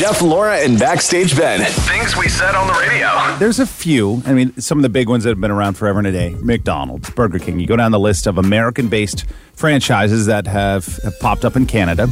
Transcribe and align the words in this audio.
Jeff, 0.00 0.22
Laura, 0.22 0.56
and 0.56 0.78
Backstage 0.78 1.36
Ben. 1.36 1.60
Things 1.60 2.16
we 2.16 2.26
said 2.26 2.54
on 2.54 2.66
the 2.66 2.72
radio. 2.72 3.36
There's 3.38 3.58
a 3.58 3.66
few. 3.66 4.22
I 4.24 4.32
mean, 4.32 4.58
some 4.58 4.78
of 4.78 4.82
the 4.82 4.88
big 4.88 5.10
ones 5.10 5.24
that 5.24 5.28
have 5.28 5.40
been 5.42 5.50
around 5.50 5.74
forever 5.74 5.98
and 5.98 6.08
a 6.08 6.10
day 6.10 6.30
McDonald's, 6.40 7.10
Burger 7.10 7.38
King. 7.38 7.60
You 7.60 7.66
go 7.66 7.76
down 7.76 7.92
the 7.92 7.98
list 7.98 8.26
of 8.26 8.38
American 8.38 8.88
based 8.88 9.26
franchises 9.52 10.24
that 10.24 10.46
have, 10.46 10.86
have 11.02 11.20
popped 11.20 11.44
up 11.44 11.54
in 11.54 11.66
Canada. 11.66 12.08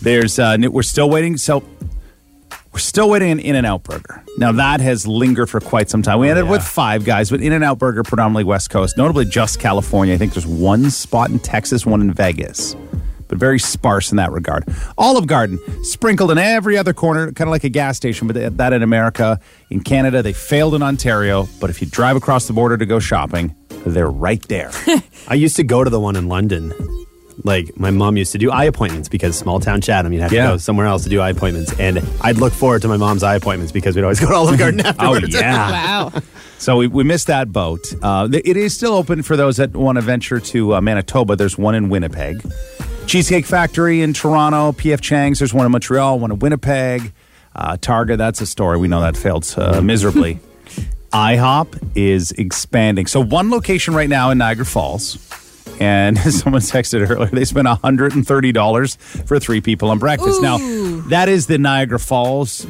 There's, 0.00 0.38
uh, 0.38 0.56
we're 0.60 0.84
still 0.84 1.10
waiting. 1.10 1.36
So, 1.36 1.64
we're 2.72 2.78
still 2.78 3.10
waiting 3.10 3.32
an 3.32 3.40
In 3.40 3.56
N 3.56 3.64
Out 3.64 3.82
burger. 3.82 4.22
Now, 4.38 4.52
that 4.52 4.80
has 4.80 5.04
lingered 5.04 5.50
for 5.50 5.58
quite 5.58 5.90
some 5.90 6.02
time. 6.02 6.20
We 6.20 6.30
ended 6.30 6.48
with 6.48 6.62
five 6.62 7.04
guys, 7.04 7.28
but 7.28 7.40
In 7.40 7.52
N 7.52 7.64
Out 7.64 7.80
burger, 7.80 8.04
predominantly 8.04 8.44
West 8.44 8.70
Coast, 8.70 8.96
notably 8.96 9.24
just 9.24 9.58
California. 9.58 10.14
I 10.14 10.16
think 10.16 10.32
there's 10.32 10.46
one 10.46 10.88
spot 10.92 11.30
in 11.30 11.40
Texas, 11.40 11.84
one 11.84 12.02
in 12.02 12.12
Vegas 12.12 12.76
but 13.30 13.38
very 13.38 13.58
sparse 13.58 14.10
in 14.10 14.16
that 14.18 14.30
regard. 14.32 14.64
Olive 14.98 15.26
Garden, 15.26 15.58
sprinkled 15.84 16.30
in 16.30 16.36
every 16.36 16.76
other 16.76 16.92
corner, 16.92 17.32
kind 17.32 17.48
of 17.48 17.52
like 17.52 17.64
a 17.64 17.68
gas 17.70 17.96
station, 17.96 18.26
but 18.26 18.58
that 18.58 18.72
in 18.74 18.82
America. 18.82 19.40
In 19.70 19.80
Canada, 19.80 20.20
they 20.22 20.32
failed 20.34 20.74
in 20.74 20.82
Ontario, 20.82 21.48
but 21.60 21.70
if 21.70 21.80
you 21.80 21.86
drive 21.88 22.16
across 22.16 22.46
the 22.48 22.52
border 22.52 22.76
to 22.76 22.84
go 22.84 22.98
shopping, 22.98 23.54
they're 23.86 24.10
right 24.10 24.42
there. 24.48 24.70
I 25.28 25.34
used 25.34 25.56
to 25.56 25.62
go 25.64 25.82
to 25.84 25.88
the 25.90 26.00
one 26.00 26.16
in 26.16 26.28
London. 26.28 26.74
Like 27.42 27.70
my 27.78 27.90
mom 27.90 28.18
used 28.18 28.32
to 28.32 28.38
do 28.38 28.50
eye 28.50 28.64
appointments 28.64 29.08
because 29.08 29.38
small 29.38 29.60
town 29.60 29.80
Chatham, 29.80 30.12
you'd 30.12 30.20
have 30.20 30.30
Yeah. 30.32 30.42
to 30.48 30.52
go 30.54 30.56
somewhere 30.58 30.86
else 30.86 31.04
to 31.04 31.08
do 31.08 31.20
eye 31.22 31.30
appointments, 31.30 31.72
and 31.78 31.98
I'd 32.20 32.36
look 32.36 32.52
forward 32.52 32.82
to 32.82 32.88
my 32.88 32.98
mom's 32.98 33.22
eye 33.22 33.36
appointments 33.36 33.72
because 33.72 33.96
we'd 33.96 34.02
always 34.02 34.20
go 34.20 34.28
to 34.28 34.34
Olive 34.34 34.58
Garden 34.58 34.80
afterwards. 34.84 35.34
oh, 35.34 35.38
yeah. 35.38 35.70
Wow. 36.12 36.20
So 36.58 36.76
we, 36.76 36.88
we 36.88 37.04
missed 37.04 37.28
that 37.28 37.50
boat. 37.50 37.80
Uh, 38.02 38.28
it 38.30 38.58
is 38.58 38.74
still 38.74 38.92
open 38.92 39.22
for 39.22 39.34
those 39.34 39.56
that 39.56 39.72
want 39.74 39.96
to 39.96 40.02
venture 40.02 40.38
to 40.40 40.74
uh, 40.74 40.80
Manitoba. 40.82 41.34
There's 41.34 41.56
one 41.56 41.74
in 41.74 41.88
Winnipeg. 41.88 42.42
Cheesecake 43.10 43.44
Factory 43.44 44.02
in 44.02 44.12
Toronto. 44.12 44.70
PF 44.70 45.00
Chang's. 45.00 45.40
There's 45.40 45.52
one 45.52 45.66
in 45.66 45.72
Montreal, 45.72 46.20
one 46.20 46.30
in 46.30 46.38
Winnipeg. 46.38 47.12
Uh, 47.56 47.76
Target, 47.76 48.18
that's 48.18 48.40
a 48.40 48.46
story. 48.46 48.78
We 48.78 48.86
know 48.86 49.00
that 49.00 49.16
failed 49.16 49.52
uh, 49.58 49.80
miserably. 49.80 50.38
IHOP 51.12 51.96
is 51.96 52.30
expanding. 52.30 53.06
So 53.08 53.20
one 53.20 53.50
location 53.50 53.94
right 53.94 54.08
now 54.08 54.30
in 54.30 54.38
Niagara 54.38 54.64
Falls. 54.64 55.18
And 55.80 56.16
someone 56.32 56.62
texted 56.62 57.10
earlier, 57.10 57.26
they 57.30 57.44
spent 57.44 57.66
$130 57.66 58.96
for 59.26 59.40
three 59.40 59.60
people 59.60 59.90
on 59.90 59.98
breakfast. 59.98 60.40
Now, 60.40 60.58
that 61.08 61.28
is 61.28 61.48
the 61.48 61.58
Niagara 61.58 61.98
Falls 61.98 62.64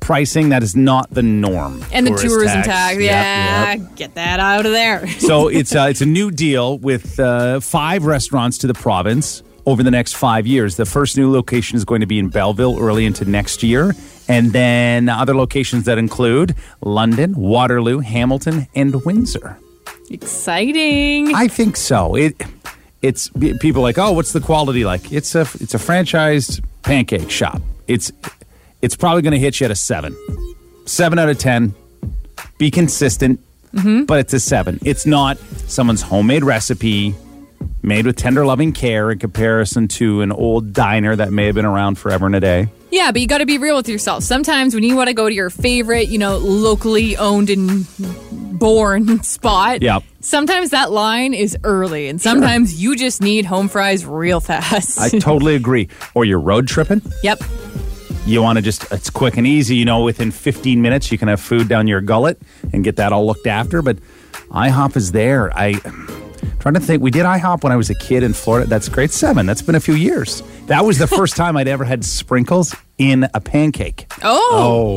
pricing. 0.00 0.50
That 0.50 0.62
is 0.62 0.76
not 0.76 1.08
the 1.10 1.22
norm. 1.22 1.82
And 1.94 2.06
the 2.06 2.10
Tourist 2.10 2.26
tourism 2.26 2.62
tax. 2.62 2.66
tag. 2.66 3.00
Yep, 3.00 3.10
Yeah, 3.10 3.72
yep. 3.72 3.96
get 3.96 4.14
that 4.16 4.38
out 4.38 4.66
of 4.66 4.72
there. 4.72 5.06
So 5.08 5.48
it's 5.48 5.74
uh, 5.74 5.86
it's 5.88 6.02
a 6.02 6.06
new 6.06 6.30
deal 6.30 6.76
with 6.76 7.18
uh, 7.18 7.60
five 7.60 8.04
restaurants 8.04 8.58
to 8.58 8.66
the 8.66 8.74
province 8.74 9.42
over 9.66 9.82
the 9.82 9.90
next 9.90 10.14
five 10.14 10.46
years. 10.46 10.76
The 10.76 10.86
first 10.86 11.16
new 11.16 11.30
location 11.30 11.76
is 11.76 11.84
going 11.84 12.00
to 12.00 12.06
be 12.06 12.18
in 12.18 12.28
Belleville 12.28 12.78
early 12.80 13.04
into 13.04 13.24
next 13.24 13.62
year, 13.62 13.94
and 14.28 14.52
then 14.52 15.08
other 15.08 15.34
locations 15.34 15.84
that 15.84 15.98
include 15.98 16.54
London, 16.80 17.34
Waterloo, 17.34 18.00
Hamilton, 18.00 18.66
and 18.74 19.04
Windsor. 19.04 19.58
Exciting. 20.10 21.34
I 21.34 21.48
think 21.48 21.76
so. 21.76 22.14
It 22.14 22.40
it's 23.02 23.28
people 23.60 23.82
like, 23.82 23.98
oh, 23.98 24.12
what's 24.12 24.32
the 24.32 24.40
quality 24.40 24.84
like? 24.84 25.12
It's 25.12 25.34
a 25.34 25.42
it's 25.60 25.74
a 25.74 25.78
franchised 25.78 26.64
pancake 26.82 27.30
shop. 27.30 27.60
It's 27.86 28.10
it's 28.82 28.96
probably 28.96 29.22
going 29.22 29.32
to 29.32 29.38
hit 29.38 29.60
you 29.60 29.64
at 29.66 29.70
a 29.70 29.76
seven, 29.76 30.16
seven 30.86 31.18
out 31.18 31.28
of 31.28 31.38
ten. 31.38 31.74
Be 32.58 32.70
consistent, 32.70 33.40
mm-hmm. 33.72 34.04
but 34.04 34.18
it's 34.20 34.32
a 34.32 34.40
seven. 34.40 34.80
It's 34.84 35.06
not 35.06 35.38
someone's 35.66 36.02
homemade 36.02 36.42
recipe 36.42 37.14
made 37.82 38.06
with 38.06 38.16
tender 38.16 38.44
loving 38.44 38.72
care 38.72 39.10
in 39.10 39.18
comparison 39.18 39.88
to 39.88 40.20
an 40.20 40.30
old 40.32 40.72
diner 40.72 41.14
that 41.16 41.32
may 41.32 41.46
have 41.46 41.54
been 41.54 41.64
around 41.64 41.96
forever 41.96 42.26
and 42.26 42.34
a 42.34 42.40
day. 42.40 42.68
Yeah, 42.90 43.12
but 43.12 43.20
you 43.20 43.26
got 43.26 43.38
to 43.38 43.46
be 43.46 43.58
real 43.58 43.76
with 43.76 43.88
yourself. 43.88 44.22
Sometimes 44.24 44.74
when 44.74 44.82
you 44.82 44.96
want 44.96 45.08
to 45.08 45.14
go 45.14 45.28
to 45.28 45.34
your 45.34 45.50
favorite, 45.50 46.08
you 46.08 46.18
know, 46.18 46.38
locally 46.38 47.16
owned 47.16 47.50
and 47.50 47.86
born 48.58 49.22
spot, 49.22 49.82
Yep. 49.82 50.02
sometimes 50.20 50.70
that 50.70 50.90
line 50.90 51.34
is 51.34 51.56
early, 51.64 52.08
and 52.08 52.20
sometimes 52.20 52.80
you 52.82 52.96
just 52.96 53.20
need 53.22 53.44
home 53.44 53.68
fries 53.68 54.04
real 54.06 54.40
fast. 54.40 54.98
I 55.00 55.08
totally 55.18 55.54
agree. 55.54 55.88
Or 56.14 56.24
you're 56.24 56.40
road 56.40 56.66
tripping. 56.66 57.02
yep. 57.22 57.38
you 58.26 58.42
want 58.42 58.56
to 58.56 58.62
just 58.62 58.90
it's 58.92 59.10
quick 59.10 59.36
and 59.38 59.46
easy 59.46 59.76
you 59.76 59.84
know 59.86 60.02
within 60.02 60.30
15 60.30 60.82
minutes 60.82 61.10
you 61.10 61.16
can 61.16 61.28
have 61.28 61.40
food 61.40 61.66
down 61.68 61.86
your 61.86 62.02
gullet 62.02 62.38
and 62.74 62.84
get 62.84 62.96
that 62.96 63.10
all 63.10 63.26
looked 63.26 63.46
after 63.46 63.80
but 63.80 63.96
ihop 64.50 64.96
is 64.96 65.12
there 65.12 65.50
i 65.56 65.72
trying 66.58 66.74
to 66.74 66.80
think 66.80 67.02
we 67.02 67.10
did 67.10 67.24
ihop 67.24 67.62
when 67.62 67.72
i 67.72 67.76
was 67.76 67.88
a 67.90 67.94
kid 67.94 68.22
in 68.22 68.32
florida 68.32 68.66
that's 68.68 68.88
grade 68.88 69.10
seven 69.10 69.46
that's 69.46 69.62
been 69.62 69.74
a 69.74 69.80
few 69.80 69.94
years 69.94 70.42
that 70.66 70.84
was 70.84 70.98
the 70.98 71.06
first 71.18 71.36
time 71.36 71.56
i'd 71.56 71.68
ever 71.68 71.84
had 71.84 72.04
sprinkles 72.04 72.74
in 72.98 73.28
a 73.34 73.40
pancake 73.40 74.06
Oh, 74.22 74.48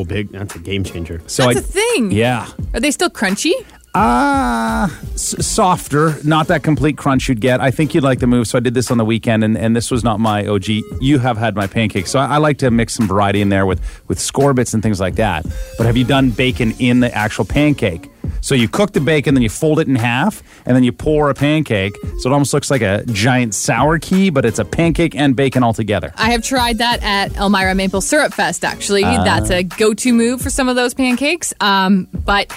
Oh, 0.02 0.04
big! 0.04 0.32
That's 0.32 0.56
a 0.56 0.58
game 0.58 0.82
changer. 0.82 1.22
so 1.28 1.44
that's 1.46 1.56
I, 1.56 1.60
a 1.60 1.62
thing. 1.62 2.10
yeah 2.10 2.48
Are 2.74 2.80
they 2.80 2.90
still 2.90 3.10
crunchy? 3.10 3.52
Uh 3.94 4.88
s- 5.14 5.34
softer. 5.46 6.16
Not 6.24 6.48
that 6.48 6.62
complete 6.62 6.96
crunch 6.96 7.28
you'd 7.28 7.40
get. 7.40 7.60
I 7.60 7.70
think 7.70 7.94
you'd 7.94 8.04
like 8.04 8.20
the 8.20 8.26
move 8.26 8.46
so 8.48 8.56
i 8.56 8.60
did 8.60 8.74
this 8.74 8.90
on 8.90 8.96
the 8.98 9.04
weekend 9.04 9.44
and, 9.44 9.56
and 9.56 9.76
this 9.76 9.90
was 9.90 10.02
not 10.02 10.18
my 10.18 10.46
og 10.46 10.66
you 10.66 11.18
have 11.18 11.36
had 11.36 11.54
my 11.54 11.66
pancakes 11.66 12.10
so 12.10 12.18
I, 12.18 12.34
I 12.34 12.36
like 12.38 12.58
to 12.58 12.70
mix 12.70 12.94
some 12.94 13.06
variety 13.06 13.40
in 13.42 13.48
there 13.50 13.66
with 13.66 13.80
with 14.08 14.18
scorbits 14.18 14.72
and 14.74 14.82
things 14.82 14.98
like 15.00 15.16
that. 15.16 15.44
But 15.76 15.86
have 15.86 15.96
you 15.96 16.04
done 16.04 16.30
bacon 16.30 16.72
in 16.78 17.00
the 17.00 17.14
actual 17.14 17.44
pancake? 17.44 18.08
So 18.40 18.54
you 18.54 18.68
cook 18.68 18.92
the 18.92 19.00
bacon 19.00 19.34
then 19.34 19.42
you 19.42 19.50
fold 19.50 19.78
it 19.78 19.88
in 19.88 19.96
half 19.96 20.42
and 20.64 20.74
then 20.74 20.84
you 20.84 20.92
pour 20.92 21.28
a 21.28 21.34
pancake. 21.34 21.94
So 22.20 22.30
it 22.30 22.32
almost 22.32 22.54
looks 22.54 22.70
like 22.70 22.82
a 22.82 23.04
giant 23.06 23.54
sour 23.54 23.98
key 23.98 24.30
but 24.30 24.44
it's 24.46 24.58
a 24.58 24.64
pancake 24.64 25.14
and 25.14 25.36
bacon 25.36 25.62
all 25.62 25.74
together. 25.74 26.14
I 26.16 26.30
have 26.30 26.42
tried 26.42 26.78
that 26.78 27.02
at 27.02 27.36
Elmira 27.36 27.74
Maple 27.74 28.00
Syrup 28.00 28.32
Fest, 28.32 28.64
actually. 28.64 29.04
Ah. 29.04 29.22
That's 29.22 29.50
a 29.50 29.62
go 29.64 29.92
to 29.92 30.12
move 30.14 30.40
for 30.40 30.48
some 30.50 30.68
of 30.68 30.76
those 30.76 30.94
pancakes. 30.94 31.52
Um, 31.60 32.08
but 32.12 32.50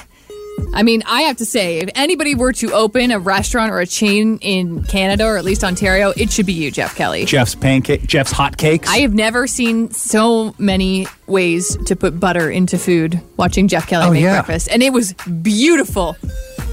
I 0.73 0.83
mean, 0.83 1.03
I 1.05 1.21
have 1.23 1.37
to 1.37 1.45
say, 1.45 1.77
if 1.79 1.89
anybody 1.95 2.35
were 2.35 2.51
to 2.53 2.73
open 2.73 3.11
a 3.11 3.19
restaurant 3.19 3.71
or 3.71 3.79
a 3.79 3.85
chain 3.87 4.37
in 4.41 4.83
Canada 4.83 5.25
or 5.25 5.37
at 5.37 5.45
least 5.45 5.63
Ontario, 5.63 6.11
it 6.17 6.31
should 6.31 6.45
be 6.45 6.53
you, 6.53 6.69
Jeff 6.69 6.95
Kelly. 6.95 7.23
jeff's 7.25 7.55
pancake 7.55 8.05
jeff's 8.07 8.31
hot 8.31 8.57
cakes 8.57 8.89
I 8.89 8.97
have 8.97 9.13
never 9.13 9.47
seen 9.47 9.91
so 9.91 10.53
many 10.57 11.07
ways 11.27 11.77
to 11.85 11.95
put 11.95 12.19
butter 12.19 12.49
into 12.49 12.77
food 12.77 13.21
watching 13.37 13.67
Jeff 13.69 13.87
Kelly 13.87 14.05
Oh, 14.05 14.11
make 14.11 14.23
yeah. 14.23 14.33
breakfast. 14.41 14.67
And 14.71 14.83
it 14.83 14.91
was 14.91 15.13
beautiful. 15.43 16.17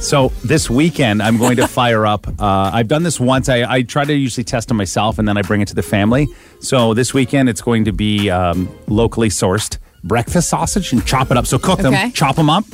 So 0.00 0.32
this 0.44 0.68
weekend, 0.68 1.22
I'm 1.22 1.38
going 1.38 1.56
to 1.58 1.68
fire 1.68 2.04
up. 2.06 2.26
Uh, 2.42 2.70
I've 2.74 2.88
done 2.88 3.04
this 3.04 3.20
once. 3.20 3.48
I, 3.48 3.62
I 3.72 3.82
try 3.82 4.04
to 4.04 4.12
usually 4.12 4.42
test 4.42 4.66
them 4.66 4.76
myself, 4.76 5.20
and 5.20 5.28
then 5.28 5.36
I 5.36 5.42
bring 5.42 5.60
it 5.60 5.68
to 5.68 5.76
the 5.76 5.82
family. 5.82 6.26
So 6.60 6.92
this 6.92 7.14
weekend, 7.14 7.48
it's 7.48 7.60
going 7.62 7.84
to 7.84 7.92
be 7.92 8.30
um, 8.30 8.68
locally 8.88 9.28
sourced 9.28 9.78
breakfast 10.02 10.48
sausage 10.48 10.92
and 10.92 11.06
chop 11.06 11.30
it 11.30 11.36
up. 11.36 11.46
So 11.46 11.56
cook 11.58 11.78
Okay. 11.78 11.88
them, 11.90 12.12
chop 12.12 12.34
them 12.34 12.50
up. 12.50 12.64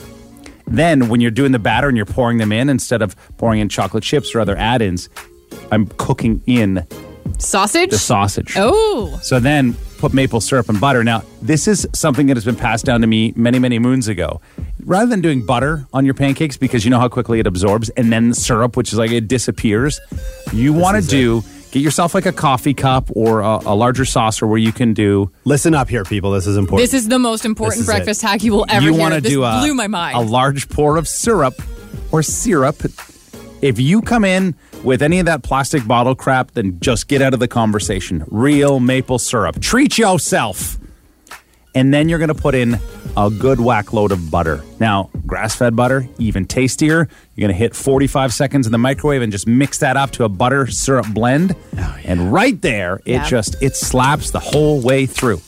Then, 0.68 1.08
when 1.08 1.20
you're 1.20 1.30
doing 1.30 1.52
the 1.52 1.58
batter 1.58 1.88
and 1.88 1.96
you're 1.96 2.06
pouring 2.06 2.38
them 2.38 2.52
in, 2.52 2.68
instead 2.68 3.02
of 3.02 3.16
pouring 3.38 3.60
in 3.60 3.68
chocolate 3.68 4.04
chips 4.04 4.34
or 4.34 4.40
other 4.40 4.56
add-ins, 4.56 5.08
I'm 5.72 5.86
cooking 5.86 6.42
in 6.46 6.86
Sausage? 7.38 7.90
the 7.90 7.98
sausage. 7.98 8.54
Oh. 8.56 9.18
So 9.22 9.38
then 9.38 9.74
put 9.98 10.14
maple 10.14 10.40
syrup 10.40 10.68
and 10.68 10.80
butter. 10.80 11.04
Now, 11.04 11.22
this 11.42 11.68
is 11.68 11.86
something 11.92 12.26
that 12.26 12.36
has 12.36 12.44
been 12.44 12.56
passed 12.56 12.84
down 12.84 13.00
to 13.00 13.06
me 13.06 13.32
many, 13.36 13.58
many 13.58 13.78
moons 13.78 14.08
ago. 14.08 14.40
Rather 14.84 15.06
than 15.06 15.20
doing 15.20 15.44
butter 15.44 15.86
on 15.92 16.04
your 16.04 16.14
pancakes 16.14 16.56
because 16.56 16.84
you 16.84 16.90
know 16.90 17.00
how 17.00 17.08
quickly 17.08 17.40
it 17.40 17.46
absorbs 17.46 17.90
and 17.90 18.12
then 18.12 18.30
the 18.30 18.34
syrup, 18.34 18.76
which 18.76 18.92
is 18.92 18.98
like 18.98 19.10
it 19.10 19.28
disappears, 19.28 20.00
you 20.52 20.72
want 20.72 20.94
to 20.94 20.98
is 20.98 21.08
do 21.08 21.42
get 21.70 21.80
yourself 21.80 22.14
like 22.14 22.26
a 22.26 22.32
coffee 22.32 22.74
cup 22.74 23.08
or 23.14 23.40
a, 23.40 23.58
a 23.66 23.74
larger 23.74 24.04
saucer 24.04 24.46
where 24.46 24.58
you 24.58 24.72
can 24.72 24.94
do 24.94 25.30
Listen 25.44 25.74
up 25.74 25.88
here, 25.88 26.04
people. 26.04 26.30
This 26.32 26.46
is 26.46 26.56
important. 26.56 26.90
This 26.90 26.94
is 27.00 27.08
the 27.08 27.18
most 27.18 27.44
important 27.44 27.78
This 27.80 27.88
is 27.88 27.94
breakfast 27.94 28.22
hack 28.22 28.42
you 28.42 28.52
will 28.52 28.66
ever 28.68 28.84
you 28.86 28.92
hear. 28.92 29.00
want 29.00 29.14
to 29.14 29.20
This 29.20 29.32
do 29.32 29.44
a, 29.44 29.58
blew 29.60 29.74
my 29.74 29.86
mind. 29.86 30.16
a 30.16 30.20
large 30.20 30.68
pour 30.68 30.96
of 30.96 31.06
syrup 31.08 31.54
or 32.12 32.22
syrup. 32.22 32.76
If 33.60 33.80
you 33.80 34.02
come 34.02 34.24
in 34.24 34.54
with 34.84 35.02
any 35.02 35.18
of 35.18 35.26
that 35.26 35.42
plastic 35.42 35.86
bottle 35.86 36.14
crap, 36.14 36.52
then 36.52 36.78
just 36.80 37.08
get 37.08 37.20
out 37.22 37.34
of 37.34 37.40
the 37.40 37.48
conversation. 37.48 38.24
Real 38.28 38.78
maple 38.78 39.18
syrup. 39.18 39.60
Treat 39.60 39.98
yourself. 39.98 40.78
And 41.74 41.92
then 41.94 42.08
you're 42.08 42.18
going 42.18 42.28
to 42.28 42.34
put 42.34 42.54
in 42.54 42.78
a 43.16 43.30
good 43.30 43.60
whack 43.60 43.92
load 43.92 44.10
of 44.10 44.30
butter. 44.30 44.62
Now, 44.80 45.10
grass 45.26 45.54
fed 45.54 45.76
butter, 45.76 46.08
even 46.18 46.44
tastier. 46.46 47.08
You're 47.36 47.46
going 47.48 47.54
to 47.54 47.58
hit 47.58 47.74
45 47.76 48.32
seconds 48.32 48.66
in 48.66 48.72
the 48.72 48.78
microwave 48.78 49.22
and 49.22 49.30
just 49.30 49.46
mix 49.46 49.78
that 49.78 49.96
up 49.96 50.10
to 50.12 50.24
a 50.24 50.28
butter 50.28 50.66
syrup 50.66 51.06
blend. 51.12 51.54
Oh, 51.76 51.96
and 52.04 52.32
right 52.32 52.60
there, 52.62 52.96
it 53.04 53.12
Yeah. 53.12 53.28
just 53.28 53.62
it 53.62 53.76
slaps 53.76 54.30
the 54.30 54.40
whole 54.40 54.80
way 54.80 55.06
through. 55.06 55.40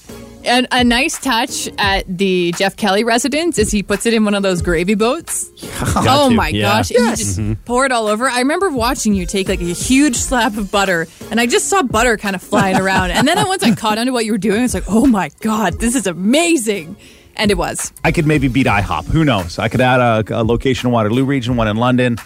And 0.44 0.66
a 0.72 0.82
nice 0.82 1.18
touch 1.20 1.68
at 1.78 2.04
the 2.08 2.52
Jeff 2.56 2.76
Kelly 2.76 3.04
residence 3.04 3.58
is 3.58 3.70
he 3.70 3.82
puts 3.82 4.06
it 4.06 4.14
in 4.14 4.24
one 4.24 4.34
of 4.34 4.42
those 4.42 4.62
gravy 4.62 4.94
boats. 4.94 5.50
oh 5.96 6.28
to, 6.30 6.34
my 6.34 6.48
yeah. 6.48 6.62
gosh. 6.62 6.90
And 6.90 6.98
you 6.98 7.16
just 7.16 7.38
mm-hmm. 7.38 7.52
pour 7.64 7.84
it 7.84 7.92
all 7.92 8.06
over. 8.06 8.28
I 8.28 8.38
remember 8.38 8.70
watching 8.70 9.12
you 9.14 9.26
take 9.26 9.48
like 9.48 9.60
a 9.60 9.64
huge 9.64 10.16
slab 10.16 10.56
of 10.56 10.70
butter 10.70 11.06
and 11.30 11.40
I 11.40 11.46
just 11.46 11.68
saw 11.68 11.82
butter 11.82 12.16
kind 12.16 12.34
of 12.34 12.42
flying 12.42 12.76
around. 12.80 13.10
And 13.10 13.28
then 13.28 13.46
once 13.46 13.62
I 13.62 13.74
caught 13.74 13.98
onto 13.98 14.12
what 14.12 14.24
you 14.24 14.32
were 14.32 14.38
doing, 14.38 14.62
it's 14.62 14.74
like, 14.74 14.84
oh 14.88 15.06
my 15.06 15.30
God, 15.40 15.78
this 15.78 15.94
is 15.94 16.06
amazing. 16.06 16.96
And 17.36 17.50
it 17.50 17.58
was. 17.58 17.92
I 18.02 18.12
could 18.12 18.26
maybe 18.26 18.48
beat 18.48 18.66
IHOP. 18.66 19.06
Who 19.06 19.24
knows? 19.24 19.58
I 19.58 19.68
could 19.68 19.80
add 19.80 20.00
a, 20.00 20.40
a 20.40 20.42
location 20.42 20.88
in 20.88 20.92
Waterloo 20.92 21.24
region, 21.24 21.56
one 21.56 21.68
in 21.68 21.76
London. 21.76 22.18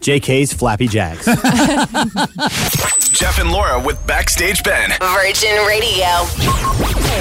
JK's 0.00 0.52
Flappy 0.52 0.88
Jacks. 0.88 1.26
Jeff 3.12 3.38
and 3.38 3.50
Laura 3.52 3.78
with 3.78 4.04
Backstage 4.06 4.62
Ben. 4.62 4.88
Virgin 4.98 5.56
Radio. 5.66 6.06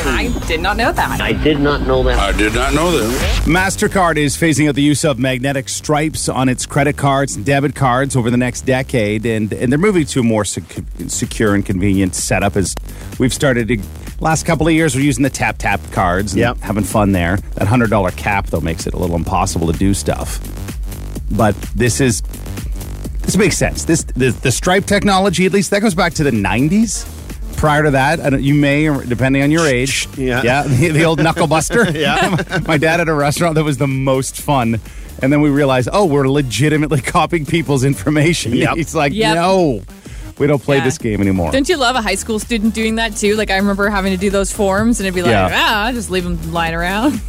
I 0.06 0.34
did 0.48 0.62
not 0.62 0.78
know 0.78 0.94
that. 0.94 1.20
I 1.20 1.34
did 1.34 1.60
not 1.60 1.82
know 1.86 2.04
that. 2.04 2.18
I 2.18 2.32
did 2.32 2.54
not 2.54 2.74
know 2.74 2.90
that. 2.92 3.42
MasterCard 3.46 4.16
is 4.16 4.38
phasing 4.38 4.70
out 4.70 4.76
the 4.76 4.82
use 4.82 5.04
of 5.04 5.20
magnetic 5.20 5.68
stripes 5.68 6.30
on 6.30 6.48
its 6.48 6.66
credit 6.66 6.96
cards 6.96 7.36
and 7.36 7.46
debit 7.46 7.76
cards 7.76 8.16
over 8.16 8.32
the 8.32 8.38
next 8.38 8.62
decade, 8.62 9.26
and, 9.26 9.52
and 9.52 9.70
they're 9.72 9.78
moving 9.80 10.06
to 10.06 10.22
a 10.22 10.24
more 10.24 10.46
sec- 10.46 10.64
secure 11.08 11.56
and 11.56 11.66
convenient 11.66 12.16
setup 12.16 12.56
as 12.56 12.76
we've 13.20 13.34
started 13.34 13.68
to. 13.68 13.78
Last 14.22 14.46
couple 14.46 14.68
of 14.68 14.74
years, 14.74 14.96
we're 14.96 15.02
using 15.04 15.24
the 15.24 15.30
tap 15.30 15.58
tap 15.58 15.82
cards 15.92 16.32
and 16.32 16.40
Yep. 16.40 16.58
having 16.60 16.84
fun 16.86 17.12
there. 17.12 17.38
That 17.56 17.68
$100 17.68 18.16
cap, 18.16 18.48
though, 18.48 18.62
makes 18.62 18.88
it 18.88 18.94
a 18.94 18.98
little 18.98 19.16
impossible 19.18 19.70
to 19.72 19.78
do 19.78 19.94
stuff. 19.94 20.40
But 21.32 21.56
this 21.76 22.00
is. 22.00 22.22
This 23.30 23.38
makes 23.38 23.60
sense. 23.60 23.84
This 23.86 24.02
the, 24.06 24.32
the 24.32 24.52
stripe 24.52 24.86
technology, 24.86 25.46
at 25.46 25.52
least 25.52 25.70
that 25.70 25.82
goes 25.84 25.94
back 25.94 26.14
to 26.16 26.24
the 26.24 26.32
90s. 26.32 27.06
Prior 27.58 27.84
to 27.84 27.92
that, 27.92 28.42
you 28.42 28.56
may, 28.56 28.86
depending 29.06 29.44
on 29.44 29.52
your 29.52 29.68
age, 29.68 30.08
Yeah. 30.18 30.42
yeah, 30.44 30.64
the, 30.64 30.90
the 30.90 31.04
old 31.04 31.22
knuckle 31.22 31.46
buster. 31.46 31.92
Yeah. 31.96 32.36
my 32.68 32.80
dad 32.80 32.98
had 32.98 33.08
a 33.08 33.14
restaurant 33.14 33.54
that 33.54 33.64
was 33.64 33.78
the 33.78 33.86
most 33.86 34.42
fun. 34.42 34.82
And 35.22 35.32
then 35.32 35.42
we 35.42 35.52
realized, 35.52 35.90
oh, 35.94 36.06
we're 36.08 36.28
legitimately 36.28 37.02
copying 37.18 37.46
people's 37.46 37.84
information. 37.84 38.56
Yep. 38.56 38.78
He's 38.78 38.96
like, 38.96 39.14
Yep. 39.14 39.36
no, 39.36 39.84
we 40.40 40.48
don't 40.48 40.64
play 40.64 40.78
Yeah. 40.78 40.86
this 40.86 40.98
game 40.98 41.22
anymore. 41.22 41.52
Don't 41.52 41.70
you 41.70 41.78
love 41.78 41.96
a 41.96 42.02
high 42.02 42.16
school 42.16 42.40
student 42.40 42.74
doing 42.74 42.96
that 42.96 43.16
too? 43.16 43.36
Like 43.36 43.52
I 43.52 43.58
remember 43.58 43.90
having 43.92 44.12
to 44.12 44.18
do 44.18 44.32
those 44.32 44.52
forms, 44.52 45.00
and 45.00 45.06
it'd 45.06 45.14
be 45.14 45.22
like, 45.22 45.30
Yeah. 45.30 45.50
ah, 45.52 45.92
just 45.94 46.10
leave 46.10 46.24
them 46.24 46.52
lying 46.52 46.74
around. 46.74 47.22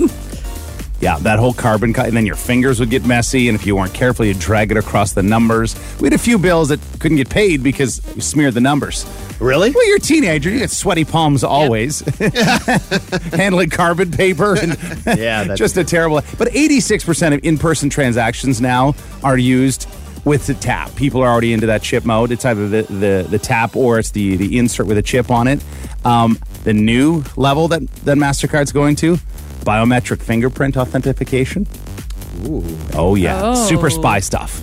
Yeah, 1.01 1.19
that 1.21 1.39
whole 1.39 1.55
carbon 1.55 1.95
cut, 1.95 2.09
and 2.09 2.17
then 2.17 2.27
your 2.27 2.37
fingers 2.37 2.79
would 2.79 2.91
get 2.91 3.07
messy, 3.07 3.49
and 3.49 3.55
if 3.59 3.65
you 3.67 3.75
weren't 3.75 3.95
careful, 3.95 4.27
you'd 4.27 4.39
drag 4.39 4.71
it 4.71 4.77
across 4.77 5.13
the 5.15 5.23
numbers. 5.23 5.75
We 5.99 6.05
had 6.07 6.13
a 6.13 6.19
few 6.19 6.39
bills 6.39 6.69
that 6.69 6.79
couldn't 6.99 7.17
get 7.17 7.31
paid 7.31 7.63
because 7.63 8.03
you 8.15 8.21
smeared 8.21 8.53
the 8.53 8.61
numbers. 8.61 9.07
Really? 9.41 9.71
Well, 9.71 9.87
you're 9.87 9.97
a 9.97 10.01
teenager, 10.01 10.51
you 10.51 10.59
get 10.59 10.71
sweaty 10.71 11.07
palms 11.07 11.43
always, 11.43 12.01
handling 13.33 13.71
carbon 13.71 14.11
paper, 14.11 14.57
and 14.59 14.73
Yeah, 15.07 15.45
that's- 15.45 15.59
just 15.59 15.77
a 15.77 15.85
terrible. 15.85 16.17
But 16.39 16.49
86% 16.49 17.35
of 17.35 17.41
in-person 17.45 17.91
transactions 17.91 18.61
now 18.61 18.95
are 19.23 19.39
used 19.39 19.89
with 20.25 20.47
the 20.47 20.55
tap. 20.55 20.95
People 20.97 21.23
are 21.23 21.29
already 21.31 21.55
into 21.55 21.67
that 21.69 21.83
chip 21.83 22.05
mode. 22.05 22.31
It's 22.31 22.45
either 22.45 22.69
the 22.69 22.83
the, 22.83 23.27
the 23.31 23.39
tap 23.39 23.75
or 23.75 23.99
it's 23.99 24.11
the 24.11 24.37
the 24.37 24.59
insert 24.59 24.87
with 24.87 24.99
a 24.99 25.03
chip 25.03 25.31
on 25.31 25.49
it. 25.49 25.65
Um, 26.05 26.39
the 26.65 26.75
new 26.75 27.25
level 27.37 27.69
that 27.69 27.87
that 28.05 28.19
Mastercard's 28.19 28.71
going 28.73 28.97
to, 28.97 29.17
biometric 29.65 30.21
fingerprint 30.23 30.77
authentication. 30.77 31.67
Oh 32.95 33.15
yeah, 33.17 33.41
Oh. 33.43 33.55
super 33.55 33.91
spy 33.91 34.21
stuff. 34.21 34.63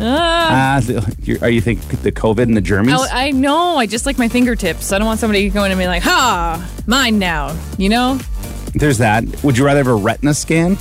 Ah. 0.00 0.80
The- 0.84 1.16
you- 1.22 1.38
are 1.42 1.50
you 1.50 1.60
think 1.60 1.80
the 2.02 2.12
COVID 2.12 2.42
and 2.44 2.56
the 2.56 2.60
germs? 2.60 2.90
Oh, 2.92 3.06
I 3.10 3.32
know. 3.32 3.76
I 3.76 3.86
just 3.86 4.06
like 4.06 4.16
my 4.18 4.28
fingertips. 4.28 4.92
I 4.92 4.98
don't 4.98 5.06
want 5.06 5.18
somebody 5.20 5.48
going 5.50 5.70
to 5.72 5.76
be 5.76 5.86
like, 5.88 6.02
ha, 6.02 6.64
mine 6.86 7.18
now. 7.18 7.56
You 7.78 7.88
know? 7.88 8.18
There's 8.74 8.98
that. 8.98 9.24
Would 9.42 9.58
you 9.58 9.64
rather 9.64 9.78
have 9.78 9.88
a 9.88 9.94
retina 9.94 10.34
scan? 10.34 10.78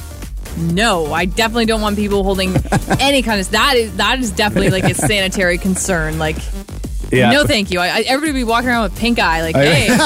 No, 0.58 1.12
I 1.14 1.26
definitely 1.26 1.66
don't 1.66 1.82
want 1.82 1.96
people 1.98 2.24
holding 2.24 2.56
any 3.00 3.22
kind 3.22 3.40
of 3.40 3.50
that 3.52 3.76
is 3.76 3.96
that 3.98 4.20
is 4.20 4.32
definitely 4.32 4.70
like 4.72 4.86
a 4.86 4.94
sanitary 4.96 5.58
concern. 5.58 6.18
Like, 6.20 6.38
no, 7.12 7.44
thank 7.46 7.72
you. 7.72 7.80
I, 7.80 7.88
I, 7.88 8.00
everybody 8.08 8.34
be 8.40 8.44
walking 8.44 8.70
around 8.70 8.84
with 8.84 8.98
pink 9.00 9.20
eye. 9.20 9.42
Like, 9.42 9.56
hey, 9.56 9.88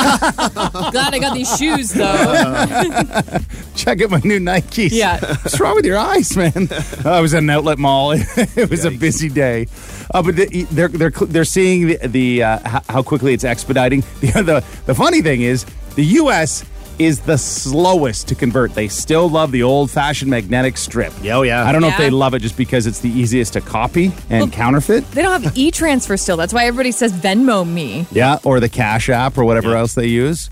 glad 0.92 1.14
I 1.14 1.20
got 1.20 1.34
these 1.34 1.56
shoes 1.58 1.90
though. 1.90 3.40
Check 3.76 4.02
out 4.02 4.10
my 4.12 4.22
new 4.24 4.40
Nikes. 4.40 4.90
Yeah. 4.92 5.20
What's 5.20 5.60
wrong 5.60 5.76
with 5.76 5.86
your 5.86 5.98
eyes, 5.98 6.36
man? 6.38 6.70
I 7.06 7.20
was 7.22 7.34
at 7.34 7.42
an 7.44 7.50
outlet 7.50 7.80
mall. 7.80 8.12
it 8.16 8.70
was 8.70 8.86
a 8.86 8.92
busy 8.92 9.30
day. 9.30 9.68
Uh, 10.14 10.22
but 10.22 10.36
the- 10.36 10.68
they're 10.72 10.88
they're 10.90 11.10
they're 11.10 11.44
seeing 11.46 11.88
the, 11.88 11.98
the 12.08 12.44
uh, 12.44 12.60
how- 12.70 12.84
how 12.90 13.04
quickly 13.04 13.34
it's 13.34 13.44
expediting. 13.44 14.02
The, 14.20 14.28
the 14.44 14.66
the 14.86 14.96
funny 14.96 15.22
thing 15.22 15.42
is 15.42 15.66
the 15.96 16.04
U.S. 16.06 16.64
is 17.00 17.22
the 17.22 17.38
slowest 17.38 18.28
to 18.30 18.36
convert. 18.36 18.74
They 18.74 18.88
still 18.88 19.30
love 19.30 19.52
the 19.52 19.64
old 19.64 19.90
fashioned 19.92 20.30
magnetic 20.30 20.78
strip. 20.78 21.14
Yeah, 21.22 21.38
oh, 21.38 21.42
yeah. 21.42 21.66
I 21.66 21.72
don't 21.72 21.82
know 21.82 21.90
if 21.90 21.98
they 21.98 22.10
love 22.10 22.34
it 22.34 22.40
just 22.40 22.58
because 22.58 22.88
it's 22.88 23.00
the 23.00 23.10
easiest 23.10 23.54
to 23.54 23.62
copy 23.62 24.12
and 24.30 24.52
counterfeit. 24.52 25.10
They 25.12 25.22
don't 25.22 25.42
have 25.42 25.58
e-transfer 25.58 26.18
still. 26.18 26.38
That's 26.38 26.54
why 26.54 26.66
everybody 26.66 26.92
says 26.92 27.14
Venmo 27.14 27.68
me. 27.68 28.06
Yeah, 28.12 28.40
or 28.44 28.60
the 28.60 28.70
Cash 28.70 29.10
App 29.10 29.38
or 29.38 29.46
whatever 29.46 29.76
else 29.76 29.94
they 29.96 30.08
use. 30.08 30.50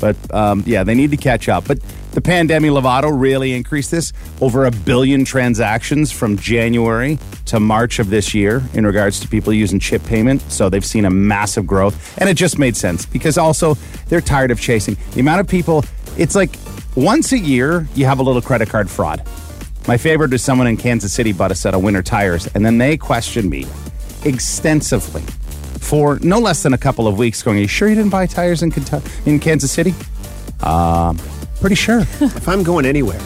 But 0.00 0.16
um, 0.32 0.62
yeah, 0.66 0.84
they 0.84 0.94
need 0.94 1.10
to 1.10 1.16
catch 1.16 1.48
up. 1.48 1.66
But 1.66 1.78
the 2.18 2.22
pandemic 2.22 2.72
Lovato 2.72 3.12
really 3.16 3.52
increased 3.52 3.92
this 3.92 4.12
over 4.40 4.66
a 4.66 4.72
billion 4.72 5.24
transactions 5.24 6.10
from 6.10 6.36
January 6.36 7.16
to 7.44 7.60
March 7.60 8.00
of 8.00 8.10
this 8.10 8.34
year 8.34 8.60
in 8.74 8.84
regards 8.84 9.20
to 9.20 9.28
people 9.28 9.52
using 9.52 9.78
chip 9.78 10.02
payment. 10.02 10.42
So 10.50 10.68
they've 10.68 10.84
seen 10.84 11.04
a 11.04 11.10
massive 11.10 11.64
growth. 11.64 12.18
And 12.18 12.28
it 12.28 12.34
just 12.34 12.58
made 12.58 12.76
sense 12.76 13.06
because 13.06 13.38
also 13.38 13.74
they're 14.08 14.20
tired 14.20 14.50
of 14.50 14.60
chasing 14.60 14.96
the 15.12 15.20
amount 15.20 15.42
of 15.42 15.46
people. 15.46 15.84
It's 16.16 16.34
like 16.34 16.58
once 16.96 17.30
a 17.30 17.38
year, 17.38 17.86
you 17.94 18.06
have 18.06 18.18
a 18.18 18.24
little 18.24 18.42
credit 18.42 18.68
card 18.68 18.90
fraud. 18.90 19.22
My 19.86 19.96
favorite 19.96 20.32
is 20.32 20.42
someone 20.42 20.66
in 20.66 20.76
Kansas 20.76 21.12
City 21.12 21.32
bought 21.32 21.52
a 21.52 21.54
set 21.54 21.72
of 21.72 21.84
winter 21.84 22.02
tires, 22.02 22.48
and 22.48 22.66
then 22.66 22.78
they 22.78 22.96
questioned 22.96 23.48
me 23.48 23.64
extensively 24.24 25.22
for 25.78 26.18
no 26.20 26.40
less 26.40 26.64
than 26.64 26.74
a 26.74 26.78
couple 26.78 27.06
of 27.06 27.16
weeks. 27.16 27.44
Going, 27.44 27.58
"Are 27.58 27.60
you 27.60 27.68
sure 27.68 27.88
you 27.88 27.94
didn't 27.94 28.10
buy 28.10 28.26
tires 28.26 28.64
in 28.64 28.74
in 29.24 29.38
Kansas 29.38 29.70
City?" 29.70 29.94
Um, 30.64 31.16
pretty 31.60 31.74
sure. 31.76 32.00
If 32.00 32.48
I'm 32.48 32.62
going 32.62 32.86
anywhere, 32.86 33.20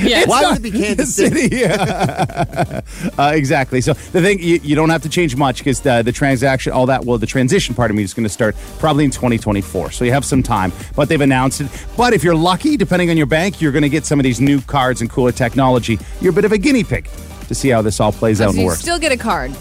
Yeah. 0.00 0.24
why 0.26 0.46
would 0.48 0.58
it 0.58 0.62
be 0.62 0.70
Kansas 0.70 1.14
City? 1.14 1.54
yeah. 1.56 2.80
uh, 3.18 3.32
exactly. 3.34 3.80
So 3.80 3.92
the 3.94 4.20
thing 4.22 4.38
you, 4.40 4.60
you 4.62 4.74
don't 4.76 4.90
have 4.90 5.02
to 5.02 5.08
change 5.08 5.36
much 5.36 5.58
because 5.58 5.80
the, 5.80 6.02
the 6.02 6.12
transaction, 6.12 6.72
all 6.72 6.86
that, 6.86 7.04
well, 7.04 7.18
the 7.18 7.26
transition 7.26 7.74
part 7.74 7.90
of 7.90 7.96
me 7.96 8.02
is 8.02 8.14
going 8.14 8.24
to 8.24 8.28
start 8.32 8.54
probably 8.78 9.04
in 9.04 9.10
2024. 9.10 9.90
So 9.90 10.04
you 10.04 10.12
have 10.12 10.24
some 10.24 10.42
time, 10.42 10.72
but 10.94 11.08
they've 11.08 11.20
announced 11.20 11.60
it. 11.60 11.68
But 11.96 12.12
if 12.12 12.22
you're 12.24 12.34
lucky, 12.36 12.76
depending 12.76 13.10
on 13.10 13.16
your 13.16 13.26
bank, 13.26 13.60
you're 13.60 13.72
going 13.72 13.82
to 13.82 13.88
get 13.88 14.04
some 14.04 14.20
of 14.20 14.24
these 14.24 14.40
new 14.40 14.60
cards 14.62 15.00
and 15.00 15.10
cooler 15.10 15.32
technology. 15.32 15.98
You're 16.20 16.32
a 16.32 16.34
bit 16.34 16.44
of 16.44 16.52
a 16.52 16.58
guinea 16.58 16.84
pig 16.84 17.08
to 17.48 17.54
see 17.54 17.68
how 17.70 17.82
this 17.82 18.00
all 18.00 18.12
plays 18.12 18.40
out 18.40 18.46
So 18.46 18.50
and 18.50 18.58
you 18.60 18.66
works. 18.66 18.80
still 18.80 18.98
get 18.98 19.12
a 19.12 19.16
card. 19.16 19.52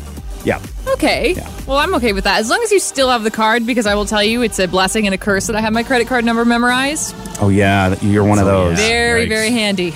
Yeah. 0.46 0.62
Okay. 0.88 1.34
Yeah. 1.34 1.50
Well, 1.68 1.78
I'm 1.78 1.94
okay 1.96 2.14
with 2.14 2.24
that. 2.24 2.40
As 2.40 2.50
long 2.50 2.62
as 2.64 2.72
you 2.72 2.80
still 2.80 3.10
have 3.10 3.24
the 3.24 3.32
card, 3.32 3.66
because 3.66 3.86
I 3.86 3.96
will 3.96 4.06
tell 4.06 4.24
you, 4.24 4.44
it's 4.44 4.60
a 4.60 4.68
blessing 4.68 5.06
and 5.08 5.14
a 5.14 5.18
curse 5.18 5.48
that 5.48 5.56
I 5.56 5.62
have 5.62 5.74
my 5.74 5.84
credit 5.84 6.08
card 6.08 6.24
number 6.24 6.46
memorized. 6.46 7.16
Oh 7.42 7.50
yeah, 7.50 7.96
you're 8.02 8.24
one 8.24 8.40
of 8.40 8.46
those. 8.46 8.78
Very, 8.78 9.26
Yikes. 9.26 9.30
very 9.30 9.52
handy. 9.52 9.92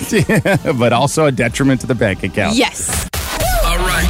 but 0.78 0.92
also 0.92 1.26
a 1.26 1.32
detriment 1.32 1.80
to 1.82 1.86
the 1.86 1.94
bank 1.94 2.22
account. 2.24 2.56
Yes. 2.56 3.08
All 3.64 3.78
right. 3.78 4.08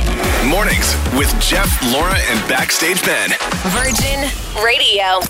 Mornings 0.49 0.97
with 1.17 1.31
Jeff, 1.41 1.71
Laura, 1.93 2.17
and 2.17 2.49
Backstage 2.49 3.05
Ben. 3.05 3.31
Virgin 3.71 4.29
Radio. 4.65 5.21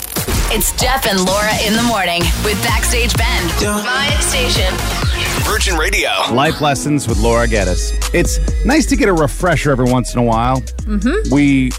It's 0.53 0.73
Jeff 0.81 1.07
and 1.07 1.25
Laura 1.27 1.53
in 1.67 1.75
the 1.75 1.83
morning 1.83 2.23
with 2.45 2.62
Backstage 2.62 3.15
Ben. 3.17 3.45
My 3.85 4.09
station. 4.21 5.10
Virgin 5.43 5.76
Radio. 5.76 6.11
Life 6.33 6.61
lessons 6.61 7.09
with 7.09 7.19
Laura 7.19 7.47
Geddes. 7.49 7.93
It's 8.14 8.38
nice 8.64 8.87
to 8.87 8.97
get 8.97 9.09
a 9.09 9.12
refresher 9.12 9.71
every 9.71 9.91
once 9.91 10.12
in 10.14 10.21
a 10.21 10.23
while. 10.23 10.61
Mm-hmm. 10.61 11.35
We, 11.35 11.73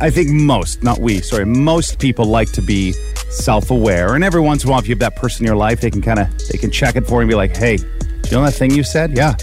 I 0.00 0.10
think 0.10 0.30
most, 0.30 0.82
not 0.82 0.98
we, 0.98 1.20
sorry, 1.20 1.46
most 1.46 1.98
people 1.98 2.26
like 2.26 2.52
to 2.52 2.62
be 2.62 2.92
self-aware, 3.30 4.14
and 4.14 4.22
every 4.22 4.40
once 4.40 4.62
in 4.64 4.68
a 4.68 4.72
while, 4.72 4.80
if 4.80 4.88
you 4.88 4.94
have 4.94 5.00
that 5.00 5.16
person 5.16 5.44
in 5.44 5.46
your 5.46 5.56
life, 5.56 5.80
they 5.80 5.90
can 5.90 6.02
kind 6.02 6.18
of 6.18 6.28
they 6.48 6.58
can 6.58 6.70
check 6.70 6.96
it 6.96 7.06
for 7.06 7.16
you 7.16 7.20
and 7.22 7.28
be 7.28 7.34
like, 7.34 7.56
"Hey, 7.56 7.76
do 7.76 7.84
you 8.30 8.36
know 8.36 8.44
that 8.44 8.52
thing 8.52 8.70
you 8.70 8.84
said? 8.84 9.16
Yeah." 9.16 9.34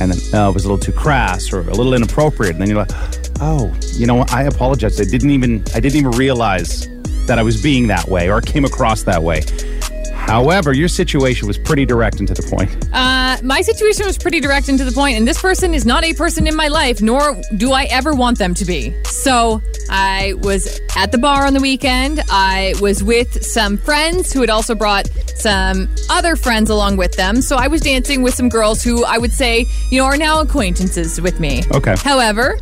And 0.00 0.10
then 0.10 0.18
no, 0.32 0.48
it 0.50 0.54
was 0.54 0.64
a 0.64 0.68
little 0.68 0.82
too 0.82 0.92
crass 0.92 1.52
or 1.52 1.60
a 1.60 1.74
little 1.74 1.94
inappropriate, 1.94 2.52
and 2.52 2.60
then 2.60 2.68
you're 2.68 2.78
like, 2.78 2.90
"Oh, 3.40 3.72
you 3.92 4.06
know 4.06 4.16
what? 4.16 4.32
I 4.32 4.44
apologize. 4.44 5.00
I 5.00 5.04
didn't 5.04 5.30
even 5.30 5.62
I 5.74 5.80
didn't 5.80 5.96
even 5.96 6.12
realize 6.12 6.88
that 7.26 7.38
I 7.38 7.42
was 7.42 7.60
being 7.62 7.86
that 7.88 8.08
way 8.08 8.30
or 8.30 8.40
came 8.40 8.64
across 8.64 9.02
that 9.04 9.22
way." 9.22 9.42
However, 10.30 10.72
your 10.72 10.86
situation 10.86 11.48
was 11.48 11.58
pretty 11.58 11.84
direct 11.84 12.20
and 12.20 12.28
to 12.28 12.34
the 12.34 12.44
point. 12.44 12.70
Uh, 12.92 13.36
my 13.42 13.62
situation 13.62 14.06
was 14.06 14.16
pretty 14.16 14.38
direct 14.38 14.68
and 14.68 14.78
to 14.78 14.84
the 14.84 14.92
point, 14.92 15.18
and 15.18 15.26
this 15.26 15.42
person 15.42 15.74
is 15.74 15.84
not 15.84 16.04
a 16.04 16.14
person 16.14 16.46
in 16.46 16.54
my 16.54 16.68
life, 16.68 17.02
nor 17.02 17.36
do 17.56 17.72
I 17.72 17.86
ever 17.90 18.14
want 18.14 18.38
them 18.38 18.54
to 18.54 18.64
be. 18.64 18.94
So 19.06 19.60
I 19.90 20.34
was 20.38 20.80
at 20.96 21.10
the 21.10 21.18
bar 21.18 21.46
on 21.46 21.52
the 21.52 21.60
weekend. 21.60 22.22
I 22.30 22.74
was 22.80 23.02
with 23.02 23.44
some 23.44 23.76
friends 23.76 24.32
who 24.32 24.40
had 24.40 24.50
also 24.50 24.76
brought 24.76 25.08
some 25.34 25.88
other 26.08 26.36
friends 26.36 26.70
along 26.70 26.96
with 26.96 27.16
them. 27.16 27.42
So 27.42 27.56
I 27.56 27.66
was 27.66 27.80
dancing 27.80 28.22
with 28.22 28.34
some 28.34 28.48
girls 28.48 28.84
who 28.84 29.04
I 29.04 29.18
would 29.18 29.32
say, 29.32 29.66
you 29.90 30.00
know, 30.00 30.04
are 30.04 30.16
now 30.16 30.40
acquaintances 30.42 31.20
with 31.20 31.40
me. 31.40 31.64
Okay. 31.74 31.96
However, 31.96 32.56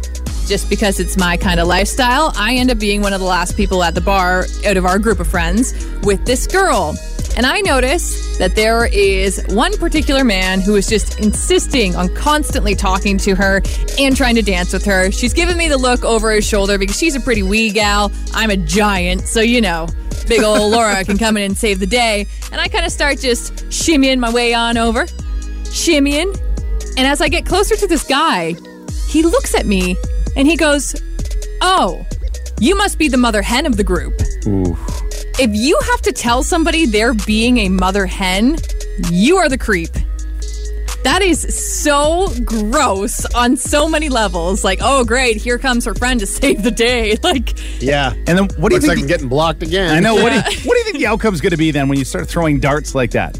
just 0.46 0.70
because 0.70 1.00
it's 1.00 1.18
my 1.18 1.36
kind 1.36 1.60
of 1.60 1.68
lifestyle, 1.68 2.32
I 2.34 2.54
end 2.54 2.70
up 2.70 2.78
being 2.78 3.02
one 3.02 3.12
of 3.12 3.20
the 3.20 3.26
last 3.26 3.58
people 3.58 3.82
at 3.82 3.94
the 3.94 4.00
bar 4.00 4.46
out 4.64 4.78
of 4.78 4.86
our 4.86 4.98
group 4.98 5.20
of 5.20 5.28
friends 5.28 5.74
with 6.02 6.24
this 6.24 6.46
girl. 6.46 6.96
And 7.38 7.46
I 7.46 7.60
notice 7.60 8.36
that 8.38 8.56
there 8.56 8.86
is 8.86 9.40
one 9.50 9.72
particular 9.78 10.24
man 10.24 10.60
who 10.60 10.74
is 10.74 10.88
just 10.88 11.20
insisting 11.20 11.94
on 11.94 12.12
constantly 12.12 12.74
talking 12.74 13.16
to 13.18 13.36
her 13.36 13.62
and 13.96 14.16
trying 14.16 14.34
to 14.34 14.42
dance 14.42 14.72
with 14.72 14.84
her. 14.86 15.12
She's 15.12 15.32
giving 15.32 15.56
me 15.56 15.68
the 15.68 15.78
look 15.78 16.04
over 16.04 16.32
his 16.32 16.44
shoulder 16.44 16.78
because 16.78 16.98
she's 16.98 17.14
a 17.14 17.20
pretty 17.20 17.44
wee 17.44 17.70
gal. 17.70 18.10
I'm 18.34 18.50
a 18.50 18.56
giant, 18.56 19.28
so 19.28 19.40
you 19.40 19.60
know, 19.60 19.86
big 20.26 20.42
old 20.42 20.72
Laura 20.72 21.04
can 21.04 21.16
come 21.16 21.36
in 21.36 21.44
and 21.44 21.56
save 21.56 21.78
the 21.78 21.86
day. 21.86 22.26
And 22.50 22.60
I 22.60 22.66
kind 22.66 22.84
of 22.84 22.90
start 22.90 23.20
just 23.20 23.54
shimmying 23.66 24.18
my 24.18 24.32
way 24.32 24.52
on 24.52 24.76
over, 24.76 25.04
shimmying. 25.66 26.36
And 26.96 27.06
as 27.06 27.20
I 27.20 27.28
get 27.28 27.46
closer 27.46 27.76
to 27.76 27.86
this 27.86 28.02
guy, 28.02 28.56
he 29.06 29.22
looks 29.22 29.54
at 29.54 29.64
me 29.64 29.96
and 30.34 30.48
he 30.48 30.56
goes, 30.56 31.00
Oh, 31.62 32.04
you 32.58 32.76
must 32.76 32.98
be 32.98 33.06
the 33.06 33.16
mother 33.16 33.42
hen 33.42 33.64
of 33.64 33.76
the 33.76 33.84
group. 33.84 34.20
If 35.40 35.50
you 35.54 35.78
have 35.90 36.02
to 36.02 36.12
tell 36.12 36.42
somebody 36.42 36.86
they're 36.86 37.14
being 37.14 37.58
a 37.58 37.68
mother 37.68 38.06
hen, 38.06 38.56
you 39.10 39.36
are 39.36 39.48
the 39.48 39.58
creep. 39.58 39.90
That 41.04 41.22
is 41.22 41.40
so 41.80 42.28
gross 42.44 43.24
on 43.34 43.56
so 43.56 43.88
many 43.88 44.08
levels. 44.08 44.64
Like, 44.64 44.80
oh, 44.82 45.04
great, 45.04 45.36
here 45.36 45.56
comes 45.56 45.84
her 45.84 45.94
friend 45.94 46.18
to 46.20 46.26
save 46.26 46.64
the 46.64 46.72
day. 46.72 47.16
Like, 47.22 47.56
Yeah. 47.80 48.14
And 48.26 48.36
then 48.36 48.48
what 48.58 48.70
do 48.70 48.74
you 48.76 48.80
Looks 48.80 48.86
think? 48.86 48.88
like 48.88 48.96
the- 48.96 49.02
I'm 49.02 49.06
getting 49.06 49.28
blocked 49.28 49.62
again. 49.62 49.94
I 49.94 50.00
know. 50.00 50.14
What, 50.14 50.30
do 50.30 50.34
you, 50.36 50.42
what 50.68 50.74
do 50.74 50.78
you 50.78 50.84
think 50.84 50.98
the 50.98 51.06
outcome's 51.06 51.40
going 51.40 51.52
to 51.52 51.56
be 51.56 51.70
then 51.70 51.88
when 51.88 51.98
you 51.98 52.04
start 52.04 52.28
throwing 52.28 52.58
darts 52.58 52.94
like 52.96 53.12
that? 53.12 53.36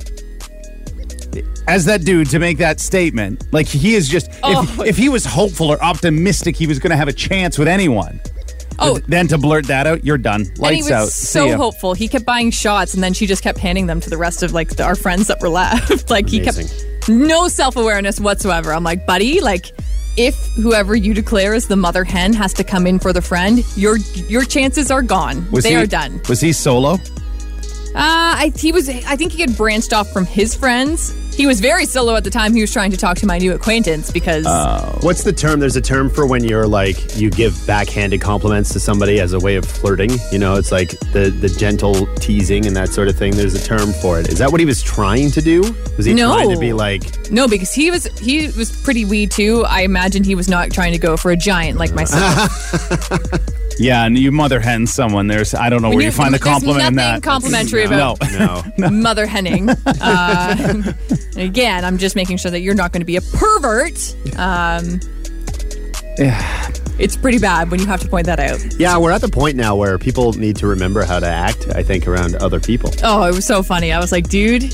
As 1.67 1.85
that 1.85 2.05
dude 2.05 2.31
to 2.31 2.39
make 2.39 2.59
that 2.59 2.81
statement, 2.81 3.53
like 3.53 3.67
he 3.67 3.95
is 3.95 4.09
just. 4.09 4.31
Oh. 4.43 4.63
If, 4.63 4.87
if 4.87 4.97
he 4.97 5.09
was 5.11 5.27
hopeful 5.27 5.71
or 5.71 5.83
optimistic, 5.85 6.57
he 6.57 6.67
was 6.67 6.79
going 6.79 6.91
to 6.93 6.97
have 6.97 7.09
a 7.09 7.13
chance 7.13 7.59
with 7.59 7.69
anyone. 7.69 8.21
Oh, 8.79 8.95
But 8.95 9.07
then 9.07 9.29
to 9.29 9.39
blurt 9.39 9.67
that 9.67 9.87
out, 9.87 10.05
you're 10.05 10.19
done. 10.19 10.47
and 10.63 10.75
he 10.75 10.83
was 10.83 10.91
out. 10.91 11.09
So 11.09 11.47
ya. 11.47 11.57
hopeful. 11.57 11.95
He 11.95 12.09
kept 12.09 12.25
buying 12.25 12.51
shots, 12.51 12.95
and 12.95 13.03
then 13.03 13.13
she 13.13 13.27
just 13.27 13.43
kept 13.43 13.59
handing 13.59 13.87
them 13.87 14.01
to 14.01 14.11
the 14.11 14.17
rest 14.17 14.43
of 14.43 14.53
like 14.53 14.71
the, 14.77 14.85
our 14.85 14.95
friends 14.95 15.27
that 15.29 15.41
were 15.41 15.49
left. 15.49 16.11
like 16.11 16.29
he 16.29 16.41
kept 16.41 16.59
no 17.09 17.49
self 17.49 17.77
awareness 17.77 18.21
whatsoever. 18.21 18.73
I'm 18.73 18.85
like, 18.85 19.07
buddy, 19.07 19.41
like 19.41 19.73
if 20.17 20.35
whoever 20.57 20.97
you 20.97 21.15
declare 21.15 21.55
as 21.55 21.69
the 21.69 21.77
mother 21.77 22.05
hen 22.05 22.33
has 22.33 22.53
to 22.55 22.65
come 22.65 22.87
in 22.87 22.99
for 22.99 23.13
the 23.13 23.23
friend, 23.23 23.65
your 23.77 23.97
your 23.97 24.45
chances 24.45 24.91
are 24.91 25.03
gone. 25.03 25.49
Was 25.51 25.65
they 25.65 25.71
he, 25.71 25.77
are 25.77 25.87
done. 25.87 26.21
Was 26.29 26.41
he 26.41 26.53
solo? 26.53 26.95
Uh, 27.95 27.95
I, 27.95 28.53
he 28.55 28.73
was. 28.73 28.89
I 28.89 29.17
think 29.17 29.33
he 29.33 29.41
had 29.41 29.57
branched 29.57 29.93
off 29.93 30.13
from 30.13 30.27
his 30.27 30.55
friends. 30.55 31.15
He 31.39 31.47
was 31.47 31.61
very 31.61 31.87
solo 31.87 32.17
at 32.17 32.25
the 32.25 32.31
time. 32.31 32.53
He 32.53 32.61
was 32.61 32.73
trying 32.73 32.91
to 32.91 32.97
talk 32.97 33.17
to 33.19 33.27
my 33.27 33.39
new 33.39 33.53
acquaintance 33.55 34.11
because 34.11 34.45
oh. 34.49 34.99
What's 35.03 35.23
the 35.23 35.33
term? 35.33 35.61
There's 35.61 35.77
a 35.77 35.81
term 35.81 36.11
for 36.11 36.27
when 36.27 36.43
you're 36.43 36.67
like 36.67 37.17
you 37.17 37.31
give 37.31 37.65
backhanded 37.65 38.21
compliments 38.21 38.73
to 38.73 38.81
somebody 38.81 39.21
as 39.21 39.33
a 39.35 39.39
way 39.39 39.55
of 39.55 39.65
flirting. 39.65 40.11
You 40.33 40.41
know, 40.41 40.57
it's 40.57 40.73
like 40.73 40.91
the 41.13 41.31
the 41.31 41.49
gentle 41.49 42.13
teasing 42.17 42.67
and 42.67 42.75
that 42.75 42.89
sort 42.89 43.07
of 43.07 43.17
thing. 43.17 43.37
There's 43.37 43.55
a 43.55 43.65
term 43.65 43.93
for 44.03 44.19
it. 44.19 44.27
Is 44.29 44.39
that 44.39 44.51
what 44.51 44.59
he 44.59 44.67
was 44.67 44.83
trying 44.83 45.31
to 45.31 45.41
do? 45.41 45.63
Was 45.97 46.07
he 46.07 46.13
No. 46.13 46.35
trying 46.35 46.51
to 46.51 46.59
be 46.59 46.73
like? 46.73 47.31
no, 47.31 47.47
because 47.47 47.73
he 47.73 47.93
was 47.93 48.07
he 48.19 48.49
was 48.49 48.73
pretty 48.83 49.05
wee 49.05 49.29
too. 49.29 49.65
I 49.65 49.83
imagine 49.83 50.25
he 50.25 50.35
was 50.35 50.49
not 50.49 50.73
trying 50.73 50.91
to 50.93 50.99
go 50.99 51.17
for 51.17 51.31
a 51.31 51.37
giant 51.37 51.79
like 51.79 51.95
myself. 51.95 52.51
Yeah, 53.79 54.05
and 54.05 54.19
you 54.19 54.33
mother 54.33 54.61
hen 54.61 54.87
someone. 54.87 55.27
There's 55.29 55.55
I 55.55 55.69
don't 55.71 55.83
know 55.83 55.91
where 55.91 56.01
you, 56.01 56.11
find 56.13 56.35
the 56.35 56.39
compliment 56.39 56.87
in 56.89 56.95
nothing 56.95 57.21
that. 57.21 57.23
complimentary 57.23 57.87
no. 57.87 58.15
about 58.17 58.69
No. 58.79 58.91
mother 58.91 59.27
henning. 59.27 59.69
Uh, 59.71 60.83
again, 61.37 61.85
I'm 61.85 61.99
just 61.99 62.17
making 62.17 62.39
sure 62.39 62.51
that 62.51 62.61
you're 62.61 62.75
not 62.75 62.93
going 62.93 63.01
to 63.03 63.07
be 63.07 63.17
a 63.17 63.21
pervert. 63.21 64.15
Um, 64.37 65.01
Yeah. 66.19 66.71
it's 66.99 67.17
pretty 67.17 67.39
bad 67.39 67.71
when 67.71 67.79
you 67.79 67.87
have 67.87 68.01
to 68.01 68.09
point 68.09 68.27
that 68.27 68.41
out. 68.41 68.59
Yeah, 68.79 68.99
we're 68.99 69.13
at 69.13 69.21
the 69.21 69.29
point 69.29 69.57
now 69.57 69.77
where 69.77 69.99
people 69.99 70.33
need 70.33 70.57
to 70.57 70.67
remember 70.67 71.05
how 71.05 71.21
to 71.21 71.27
act. 71.29 71.69
I 71.75 71.83
think 71.85 72.09
around 72.09 72.35
other 72.37 72.59
people. 72.59 72.91
Oh, 73.05 73.25
it 73.29 73.35
was 73.35 73.45
so 73.47 73.63
funny. 73.63 73.93
I 73.93 74.01
was 74.01 74.11
like, 74.11 74.29
dude, 74.29 74.65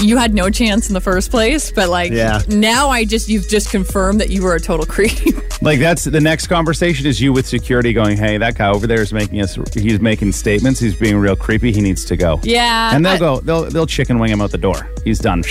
you 0.00 0.16
had 0.16 0.34
no 0.34 0.50
chance 0.50 0.88
in 0.88 0.94
the 0.94 1.00
first 1.00 1.30
place, 1.30 1.70
but 1.72 1.88
like 1.88 2.12
Yeah. 2.12 2.42
now 2.48 2.88
I 2.88 3.04
just 3.04 3.28
you've 3.28 3.48
just 3.48 3.70
confirmed 3.70 4.20
that 4.20 4.30
you 4.30 4.42
were 4.42 4.54
a 4.54 4.60
total 4.60 4.86
creep. 4.86 5.12
Like 5.60 5.80
that's 5.80 6.04
the 6.04 6.20
next 6.20 6.46
conversation 6.46 7.04
is 7.04 7.20
you 7.20 7.32
with 7.32 7.44
security 7.44 7.92
going, 7.92 8.16
"Hey, 8.16 8.38
that 8.38 8.56
guy 8.56 8.68
over 8.68 8.86
there 8.86 9.02
is 9.02 9.12
making 9.12 9.40
us. 9.42 9.58
He's 9.74 9.98
making 10.00 10.30
statements. 10.30 10.78
He's 10.78 10.94
being 10.94 11.16
real 11.16 11.34
creepy. 11.34 11.72
He 11.72 11.80
needs 11.80 12.04
to 12.04 12.16
go." 12.16 12.38
Yeah, 12.44 12.94
and 12.94 13.04
they'll 13.04 13.14
I- 13.14 13.18
go. 13.18 13.40
They'll 13.40 13.64
they'll 13.64 13.86
chicken 13.86 14.20
wing 14.20 14.30
him 14.30 14.40
out 14.40 14.52
the 14.52 14.58
door. 14.58 14.88
He's 15.02 15.18
done. 15.18 15.42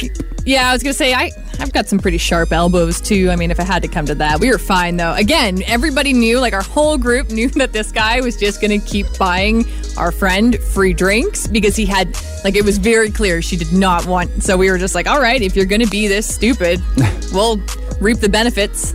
yeah, 0.45 0.69
I 0.69 0.71
was 0.71 0.81
gonna 0.81 0.93
say 0.93 1.13
I 1.13 1.29
I've 1.59 1.73
got 1.73 1.89
some 1.89 1.99
pretty 1.99 2.19
sharp 2.19 2.53
elbows 2.53 3.01
too. 3.01 3.29
I 3.31 3.35
mean, 3.35 3.51
if 3.51 3.59
it 3.59 3.65
had 3.67 3.81
to 3.81 3.89
come 3.89 4.05
to 4.05 4.15
that, 4.15 4.39
we 4.39 4.49
were 4.49 4.57
fine 4.57 4.95
though. 4.95 5.11
Again, 5.13 5.61
everybody 5.67 6.13
knew, 6.13 6.39
like 6.39 6.53
our 6.53 6.63
whole 6.63 6.97
group 6.97 7.29
knew 7.37 7.49
that 7.49 7.73
this 7.73 7.91
guy 7.91 8.21
was 8.21 8.37
just 8.37 8.61
gonna 8.61 8.79
keep 8.79 9.07
buying 9.17 9.65
our 9.97 10.13
friend 10.13 10.57
free 10.73 10.93
drinks 10.93 11.47
because 11.47 11.75
he 11.75 11.85
had 11.85 12.15
like 12.45 12.55
it 12.55 12.63
was 12.63 12.77
very 12.77 13.11
clear 13.11 13.41
she 13.41 13.57
did 13.57 13.73
not 13.73 14.05
want. 14.05 14.36
So 14.39 14.57
we 14.57 14.69
were 14.69 14.77
just 14.77 14.95
like, 14.95 15.07
all 15.07 15.19
right, 15.19 15.41
if 15.41 15.55
you're 15.55 15.65
gonna 15.65 15.87
be 15.87 16.07
this 16.07 16.33
stupid, 16.33 16.81
we'll 17.33 17.57
reap 17.99 18.19
the 18.19 18.29
benefits. 18.29 18.93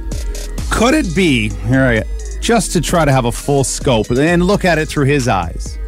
Could 0.70 0.94
it 0.94 1.14
be 1.14 1.50
here? 1.50 1.82
I, 1.82 2.02
just 2.40 2.72
to 2.72 2.80
try 2.80 3.04
to 3.04 3.12
have 3.12 3.24
a 3.24 3.32
full 3.32 3.62
scope 3.62 4.10
and 4.10 4.44
look 4.44 4.64
at 4.64 4.78
it 4.78 4.88
through 4.88 5.06
his 5.06 5.28
eyes, 5.28 5.78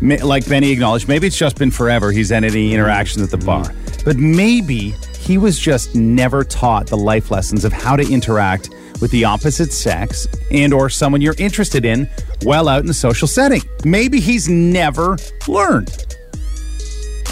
like 0.00 0.48
Benny 0.48 0.70
acknowledged. 0.70 1.08
Maybe 1.08 1.28
it's 1.28 1.36
just 1.36 1.56
been 1.56 1.70
forever. 1.70 2.10
He's 2.10 2.30
had 2.30 2.44
any 2.44 2.74
interactions 2.74 3.22
at 3.22 3.30
the 3.30 3.36
mm-hmm. 3.36 3.62
bar, 3.62 4.02
but 4.04 4.16
maybe 4.16 4.94
he 5.18 5.38
was 5.38 5.58
just 5.58 5.94
never 5.94 6.42
taught 6.42 6.88
the 6.88 6.96
life 6.96 7.30
lessons 7.30 7.64
of 7.64 7.72
how 7.72 7.94
to 7.94 8.12
interact 8.12 8.70
with 9.00 9.10
the 9.10 9.24
opposite 9.24 9.72
sex 9.72 10.26
and 10.50 10.72
or 10.72 10.88
someone 10.88 11.20
you're 11.20 11.34
interested 11.38 11.84
in 11.84 12.08
well 12.44 12.68
out 12.68 12.80
in 12.80 12.86
the 12.86 12.94
social 12.94 13.28
setting. 13.28 13.62
Maybe 13.84 14.20
he's 14.20 14.48
never 14.48 15.16
learned. 15.46 16.11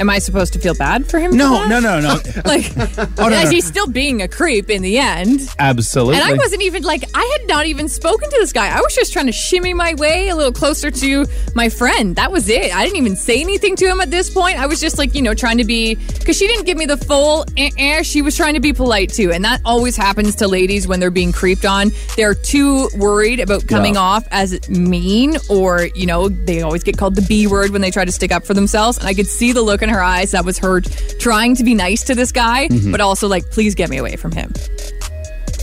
Am 0.00 0.08
I 0.10 0.18
supposed 0.18 0.52
to 0.54 0.58
feel 0.58 0.74
bad 0.74 1.06
for 1.08 1.18
him? 1.20 1.30
for 1.32 1.36
No, 1.36 1.50
that? 1.52 1.68
no, 1.68 1.78
no, 1.80 2.00
no. 2.00 2.20
Like, 2.44 2.74
no, 3.18 3.28
no. 3.28 3.50
he's 3.50 3.66
still 3.66 3.86
being 3.86 4.22
a 4.22 4.28
creep 4.28 4.70
in 4.70 4.82
the 4.82 4.98
end. 4.98 5.40
Absolutely. 5.58 6.16
And 6.16 6.24
I 6.24 6.32
wasn't 6.34 6.62
even 6.62 6.82
like 6.82 7.04
I 7.14 7.38
had 7.38 7.46
not 7.48 7.66
even 7.66 7.88
spoken 7.88 8.28
to 8.30 8.36
this 8.40 8.52
guy. 8.52 8.68
I 8.76 8.80
was 8.80 8.94
just 8.94 9.12
trying 9.12 9.26
to 9.26 9.32
shimmy 9.32 9.74
my 9.74 9.94
way 9.94 10.28
a 10.30 10.36
little 10.36 10.52
closer 10.52 10.90
to 10.90 11.26
my 11.54 11.68
friend. 11.68 12.16
That 12.16 12.32
was 12.32 12.48
it. 12.48 12.74
I 12.74 12.82
didn't 12.84 12.96
even 12.96 13.14
say 13.14 13.40
anything 13.40 13.76
to 13.76 13.86
him 13.86 14.00
at 14.00 14.10
this 14.10 14.30
point. 14.30 14.58
I 14.58 14.66
was 14.66 14.80
just 14.80 14.96
like, 14.98 15.14
you 15.14 15.22
know, 15.22 15.34
trying 15.34 15.58
to 15.58 15.64
be 15.64 15.94
because 15.94 16.36
she 16.36 16.46
didn't 16.48 16.64
give 16.64 16.78
me 16.78 16.86
the 16.86 16.96
full 16.96 17.44
eh, 17.56 17.70
eh. 17.76 18.02
She 18.02 18.22
was 18.22 18.36
trying 18.36 18.54
to 18.54 18.60
be 18.60 18.72
polite 18.72 19.10
too, 19.12 19.30
and 19.32 19.44
that 19.44 19.60
always 19.64 19.96
happens 19.96 20.34
to 20.36 20.48
ladies 20.48 20.88
when 20.88 20.98
they're 20.98 21.10
being 21.10 21.30
creeped 21.32 21.66
on. 21.66 21.90
They're 22.16 22.34
too 22.34 22.88
worried 22.96 23.38
about 23.40 23.66
coming 23.68 23.94
Yeah. 23.94 24.00
off 24.00 24.26
as 24.30 24.68
mean, 24.70 25.36
or 25.50 25.84
you 25.94 26.06
know, 26.06 26.28
they 26.30 26.62
always 26.62 26.82
get 26.82 26.96
called 26.96 27.16
the 27.16 27.22
B 27.22 27.46
word 27.46 27.70
when 27.70 27.82
they 27.82 27.90
try 27.90 28.04
to 28.04 28.12
stick 28.12 28.32
up 28.32 28.44
for 28.46 28.54
themselves. 28.54 28.96
And 28.98 29.06
I 29.06 29.12
could 29.14 29.26
see 29.26 29.52
the 29.52 29.62
look 29.62 29.82
in 29.82 29.89
her 29.90 30.02
eyes. 30.02 30.30
That 30.32 30.44
was 30.44 30.58
her 30.58 30.80
trying 31.18 31.54
to 31.56 31.64
be 31.64 31.74
nice 31.74 32.02
to 32.04 32.14
this 32.14 32.32
guy, 32.32 32.68
Mm-hmm. 32.68 32.92
but 32.92 33.00
also 33.00 33.28
like, 33.28 33.50
please 33.50 33.74
get 33.74 33.90
me 33.90 33.98
away 33.98 34.16
from 34.16 34.32
him. 34.32 34.52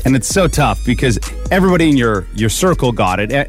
and 0.05 0.15
it's 0.15 0.27
so 0.27 0.47
tough 0.47 0.83
because 0.85 1.19
everybody 1.51 1.89
in 1.89 1.97
your 1.97 2.25
your 2.35 2.49
circle 2.49 2.91
got 2.91 3.19
it. 3.19 3.31
Eh, 3.31 3.45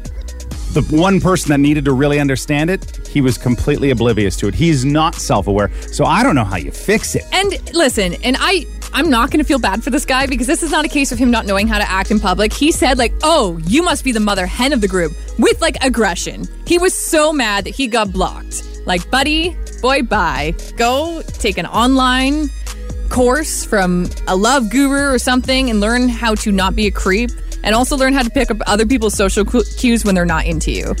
The 0.73 0.81
one 0.91 1.19
person 1.19 1.49
that 1.49 1.59
needed 1.59 1.85
to 1.85 1.93
really 1.93 2.19
understand 2.19 2.69
it, 2.69 3.07
he 3.07 3.21
was 3.21 3.37
completely 3.37 3.89
oblivious 3.91 4.37
to 4.37 4.47
it. 4.47 4.53
He's 4.55 4.85
not 4.85 5.15
self-aware, 5.15 5.71
so 5.91 6.05
I 6.05 6.21
don't 6.23 6.35
know 6.35 6.43
how 6.43 6.57
you 6.57 6.71
fix 6.71 7.15
it. 7.15 7.23
And 7.31 7.49
listen, 7.73 8.13
and 8.23 8.35
I 8.39 8.65
I'm 8.91 9.09
not 9.09 9.29
going 9.31 9.37
to 9.39 9.43
feel 9.45 9.59
bad 9.59 9.83
for 9.83 9.91
this 9.91 10.03
guy 10.05 10.25
because 10.27 10.47
this 10.47 10.61
is 10.63 10.71
not 10.71 10.83
a 10.83 10.87
case 10.87 11.11
of 11.11 11.19
him 11.19 11.29
not 11.31 11.45
knowing 11.45 11.67
how 11.67 11.77
to 11.77 11.89
act 11.89 12.09
in 12.11 12.19
public. 12.19 12.51
He 12.53 12.71
said 12.71 12.97
like, 12.97 13.13
"Oh, 13.23 13.57
you 13.65 13.81
must 13.83 14.03
be 14.03 14.11
the 14.11 14.19
mother 14.19 14.45
hen 14.45 14.73
of 14.73 14.81
the 14.81 14.87
group" 14.87 15.11
with 15.39 15.59
like 15.61 15.77
aggression. 15.83 16.47
He 16.65 16.77
was 16.77 16.93
so 16.93 17.31
mad 17.33 17.63
that 17.65 17.73
he 17.75 17.87
got 17.87 18.11
blocked. 18.11 18.63
Like, 18.85 19.09
buddy, 19.11 19.55
boy, 19.81 20.03
bye. 20.03 20.53
Go 20.77 21.21
take 21.25 21.57
an 21.57 21.65
online 21.65 22.49
course 23.09 23.65
from 23.65 24.07
a 24.27 24.35
love 24.35 24.69
guru 24.69 25.13
or 25.13 25.19
something 25.19 25.69
and 25.69 25.79
learn 25.79 26.09
how 26.09 26.35
to 26.35 26.51
not 26.51 26.75
be 26.75 26.87
a 26.87 26.91
creep 26.91 27.31
and 27.63 27.75
also 27.75 27.97
learn 27.97 28.13
how 28.13 28.23
to 28.23 28.29
pick 28.29 28.51
up 28.51 28.57
other 28.67 28.85
people's 28.85 29.13
social 29.13 29.43
cues 29.43 30.05
when 30.05 30.15
they're 30.15 30.25
not 30.25 30.45
into 30.45 30.71
you. 30.71 30.95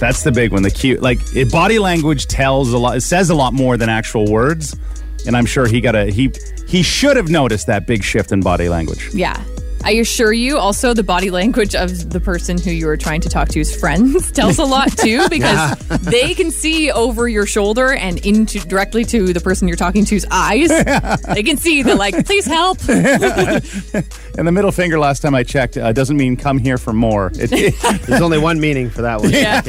That's 0.00 0.22
the 0.22 0.32
big 0.32 0.52
one. 0.52 0.62
The 0.62 0.70
cue, 0.70 0.96
like 0.96 1.18
it, 1.34 1.50
body 1.50 1.78
language 1.78 2.26
tells 2.26 2.72
a 2.72 2.78
lot. 2.78 2.96
It 2.96 3.02
says 3.02 3.30
a 3.30 3.34
lot 3.34 3.52
more 3.52 3.76
than 3.76 3.88
actual 3.88 4.30
words, 4.30 4.76
and 5.26 5.36
I'm 5.36 5.46
sure 5.46 5.66
he 5.66 5.80
got 5.80 5.94
a 5.94 6.06
he 6.06 6.32
he 6.66 6.82
should 6.82 7.16
have 7.16 7.28
noticed 7.28 7.66
that 7.68 7.86
big 7.86 8.02
shift 8.02 8.32
in 8.32 8.40
body 8.40 8.68
language. 8.68 9.10
Yeah. 9.14 9.40
I 9.82 9.92
assure 9.92 10.32
you, 10.32 10.58
also, 10.58 10.92
the 10.94 11.02
body 11.02 11.30
language 11.30 11.74
of 11.74 12.10
the 12.10 12.20
person 12.20 12.60
who 12.60 12.70
you 12.70 12.88
are 12.88 12.96
trying 12.96 13.20
to 13.22 13.28
talk 13.28 13.48
to's 13.48 13.74
friends 13.74 14.30
tells 14.40 14.58
a 14.58 14.64
lot 14.64 14.96
too, 14.96 15.26
because 15.30 15.78
they 16.00 16.34
can 16.34 16.50
see 16.50 16.90
over 16.90 17.28
your 17.28 17.46
shoulder 17.46 17.92
and 17.92 18.24
into 18.26 18.60
directly 18.60 19.04
to 19.06 19.32
the 19.32 19.40
person 19.40 19.68
you're 19.68 19.76
talking 19.76 20.04
to's 20.04 20.26
eyes. 20.30 20.70
They 21.30 21.42
can 21.42 21.56
see 21.56 21.82
the 21.82 21.94
like, 21.94 22.26
please 22.26 22.44
help. 22.46 22.78
And 22.88 24.46
the 24.46 24.52
middle 24.52 24.72
finger, 24.72 24.98
last 24.98 25.20
time 25.20 25.34
I 25.34 25.42
checked, 25.42 25.76
uh, 25.76 25.92
doesn't 25.92 26.16
mean 26.16 26.36
come 26.36 26.58
here 26.58 26.76
for 26.78 26.92
more. 26.92 27.30
It, 27.34 27.74
There's 28.06 28.20
only 28.20 28.38
one 28.38 28.60
meaning 28.60 28.90
for 28.90 29.02
that 29.02 29.20
one. 29.20 29.30
Yeah. 29.30 29.60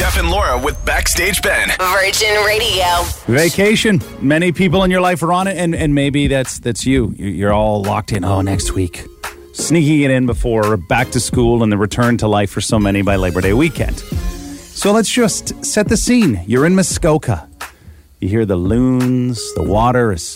Jeff 0.00 0.16
and 0.18 0.30
Laura 0.30 0.58
with 0.58 0.82
Backstage 0.86 1.42
Ben. 1.42 1.68
Virgin 1.78 2.34
Radio. 2.46 2.86
Vacation. 3.26 4.00
Many 4.22 4.50
people 4.50 4.82
in 4.82 4.90
your 4.90 5.02
life 5.02 5.22
are 5.22 5.30
on 5.30 5.46
it, 5.46 5.58
and, 5.58 5.74
and 5.74 5.94
maybe 5.94 6.26
that's 6.26 6.58
that's 6.58 6.86
you. 6.86 7.12
You- 7.18 7.28
You're 7.28 7.52
all 7.52 7.82
locked 7.82 8.10
in. 8.12 8.24
Oh, 8.24 8.40
next 8.40 8.72
week, 8.72 9.04
sneaking 9.52 10.00
it 10.00 10.10
in 10.10 10.24
before 10.24 10.78
back 10.78 11.10
to 11.10 11.20
school 11.20 11.62
and 11.62 11.70
the 11.70 11.76
return 11.76 12.16
to 12.18 12.28
life 12.28 12.50
for 12.50 12.62
so 12.62 12.78
many 12.78 13.02
by 13.02 13.16
Labor 13.16 13.42
Day 13.42 13.52
weekend. 13.52 13.98
So 13.98 14.90
let's 14.92 15.10
just 15.10 15.62
set 15.62 15.88
the 15.90 15.98
scene. 15.98 16.40
You're 16.46 16.64
in 16.64 16.74
Muskoka. 16.74 17.46
You 18.20 18.28
hear 18.30 18.46
the 18.46 18.56
loons. 18.56 19.38
The 19.54 19.64
water 19.64 20.12
is 20.12 20.34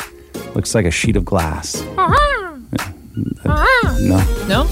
looks 0.54 0.75
like 0.75 0.85
a 0.85 0.90
sheet 0.90 1.16
of 1.16 1.25
glass. 1.25 1.80
Uh-huh. 1.97 2.59
Uh, 3.47 3.99
no, 4.02 4.18
No, 4.47 4.64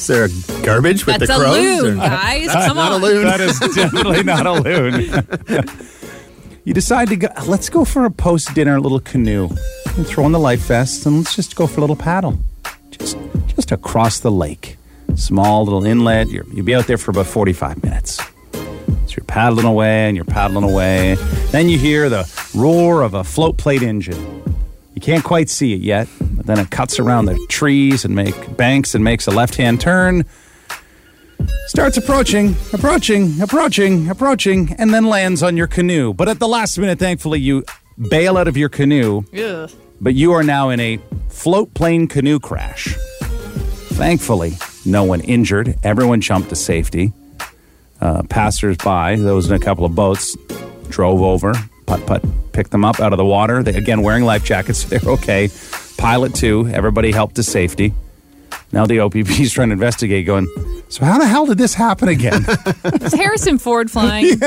Is 0.00 0.06
there 0.06 0.24
a 0.24 0.62
garbage 0.64 1.04
with 1.06 1.18
that's 1.18 1.28
the 1.30 1.36
a 1.36 1.38
crows? 1.40 1.56
loon, 1.82 1.94
or- 2.00 2.02
guys. 2.08 2.48
Come 2.48 2.76
not 2.76 2.92
a 2.92 2.94
on. 2.96 3.02
loon. 3.02 3.24
that 3.24 3.40
is 3.40 3.58
definitely 3.58 4.22
not 4.22 4.46
a 4.46 4.52
loon. 4.52 4.94
you 6.64 6.72
decide 6.74 7.08
to 7.08 7.16
go. 7.16 7.28
Let's 7.46 7.68
go 7.68 7.84
for 7.84 8.04
a 8.06 8.10
post 8.10 8.54
dinner 8.54 8.80
little 8.80 9.00
canoe. 9.00 9.48
And 9.96 10.06
throw 10.06 10.24
on 10.24 10.32
the 10.32 10.38
life 10.38 10.60
vest 10.60 11.04
and 11.04 11.18
let's 11.18 11.34
just 11.34 11.56
go 11.56 11.66
for 11.66 11.78
a 11.78 11.80
little 11.80 11.96
paddle, 11.96 12.38
just 12.90 13.18
just 13.48 13.72
across 13.72 14.20
the 14.20 14.30
lake. 14.30 14.76
Small 15.16 15.64
little 15.64 15.84
inlet. 15.84 16.28
You're, 16.28 16.44
you'll 16.52 16.64
be 16.64 16.74
out 16.76 16.86
there 16.86 16.96
for 16.96 17.10
about 17.10 17.26
45 17.26 17.82
minutes. 17.82 18.20
So 18.52 19.16
you're 19.16 19.24
paddling 19.26 19.66
away 19.66 20.06
and 20.06 20.14
you're 20.16 20.24
paddling 20.24 20.62
away. 20.64 21.16
Then 21.50 21.68
you 21.68 21.76
hear 21.76 22.08
the 22.08 22.24
roar 22.54 23.02
of 23.02 23.14
a 23.14 23.24
float 23.24 23.58
plane 23.58 23.82
engine. 23.82 24.54
You 24.94 25.00
can't 25.00 25.24
quite 25.24 25.50
see 25.50 25.72
it 25.74 25.80
yet, 25.80 26.06
but 26.40 26.46
then 26.46 26.58
it 26.58 26.70
cuts 26.70 26.98
around 26.98 27.26
the 27.26 27.38
trees 27.50 28.06
and 28.06 28.14
make 28.14 28.56
banks 28.56 28.94
and 28.94 29.04
makes 29.04 29.26
a 29.26 29.30
left-hand 29.30 29.78
turn. 29.78 30.24
Starts 31.66 31.98
approaching, 31.98 32.56
approaching, 32.72 33.38
approaching, 33.42 34.08
approaching, 34.08 34.74
and 34.78 34.94
then 34.94 35.04
lands 35.04 35.42
on 35.42 35.58
your 35.58 35.66
canoe. 35.66 36.14
But 36.14 36.30
at 36.30 36.38
the 36.38 36.48
last 36.48 36.78
minute, 36.78 36.98
thankfully, 36.98 37.40
you 37.40 37.62
bail 38.08 38.38
out 38.38 38.48
of 38.48 38.56
your 38.56 38.70
canoe 38.70 39.22
Ugh. 39.38 39.70
but 40.00 40.14
you 40.14 40.32
are 40.32 40.42
now 40.42 40.70
in 40.70 40.80
a 40.80 40.98
float 41.28 41.74
plane 41.74 42.08
canoe 42.08 42.40
crash. 42.40 42.96
Thankfully, 43.90 44.52
no 44.86 45.04
one 45.04 45.20
injured. 45.20 45.76
Everyone 45.82 46.22
jumped 46.22 46.48
to 46.48 46.56
safety. 46.56 47.12
Uh, 48.00 48.22
passers-by, 48.30 49.16
those 49.16 49.50
in 49.50 49.54
a 49.54 49.58
couple 49.58 49.84
of 49.84 49.94
boats, 49.94 50.34
drove 50.88 51.20
over, 51.20 51.52
putt 51.84 52.06
putt, 52.06 52.24
picked 52.52 52.70
them 52.70 52.82
up 52.82 52.98
out 52.98 53.12
of 53.12 53.18
the 53.18 53.26
water. 53.26 53.62
They 53.62 53.74
again 53.74 54.00
wearing 54.00 54.24
life 54.24 54.42
jackets, 54.42 54.78
so 54.78 54.88
they're 54.98 55.12
okay. 55.12 55.50
Pilot 56.00 56.34
too, 56.34 56.66
everybody 56.72 57.12
helped 57.12 57.36
to 57.36 57.42
safety. 57.42 57.92
Now 58.72 58.86
the 58.86 59.00
OPP 59.00 59.38
is 59.40 59.52
trying 59.52 59.68
to 59.68 59.74
investigate, 59.74 60.24
going. 60.26 60.46
So 60.88 61.04
how 61.04 61.18
the 61.18 61.26
hell 61.26 61.44
did 61.46 61.58
this 61.58 61.74
happen 61.74 62.08
again? 62.08 62.44
Is 63.02 63.12
Harrison 63.12 63.58
Ford 63.58 63.90
flying? 63.90 64.26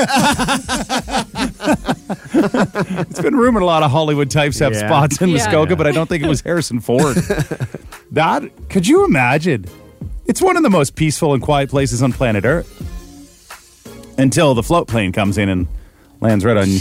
It's 2.36 3.20
been 3.20 3.36
rumored 3.36 3.62
a 3.62 3.66
lot 3.66 3.82
of 3.82 3.90
Hollywood 3.90 4.30
types 4.30 4.58
have 4.58 4.72
Yeah. 4.72 4.86
spots 4.88 5.20
in 5.22 5.28
Yeah. 5.30 5.36
Muskoka, 5.36 5.76
but 5.76 5.86
I 5.86 5.92
don't 5.92 6.08
think 6.08 6.22
it 6.24 6.28
was 6.28 6.40
Harrison 6.40 6.80
Ford. 6.80 7.16
that 8.12 8.42
could 8.68 8.86
you 8.86 9.04
imagine? 9.04 9.64
It's 10.26 10.42
one 10.42 10.56
of 10.56 10.62
the 10.62 10.70
most 10.70 10.96
peaceful 10.96 11.32
and 11.34 11.42
quiet 11.42 11.70
places 11.70 12.02
on 12.02 12.12
planet 12.12 12.44
Earth. 12.44 12.68
Until 14.18 14.54
the 14.54 14.62
float 14.62 14.88
plane 14.88 15.12
comes 15.12 15.38
in 15.38 15.48
and 15.48 15.66
lands 16.20 16.44
right 16.44 16.56
on 16.56 16.68
you. 16.68 16.80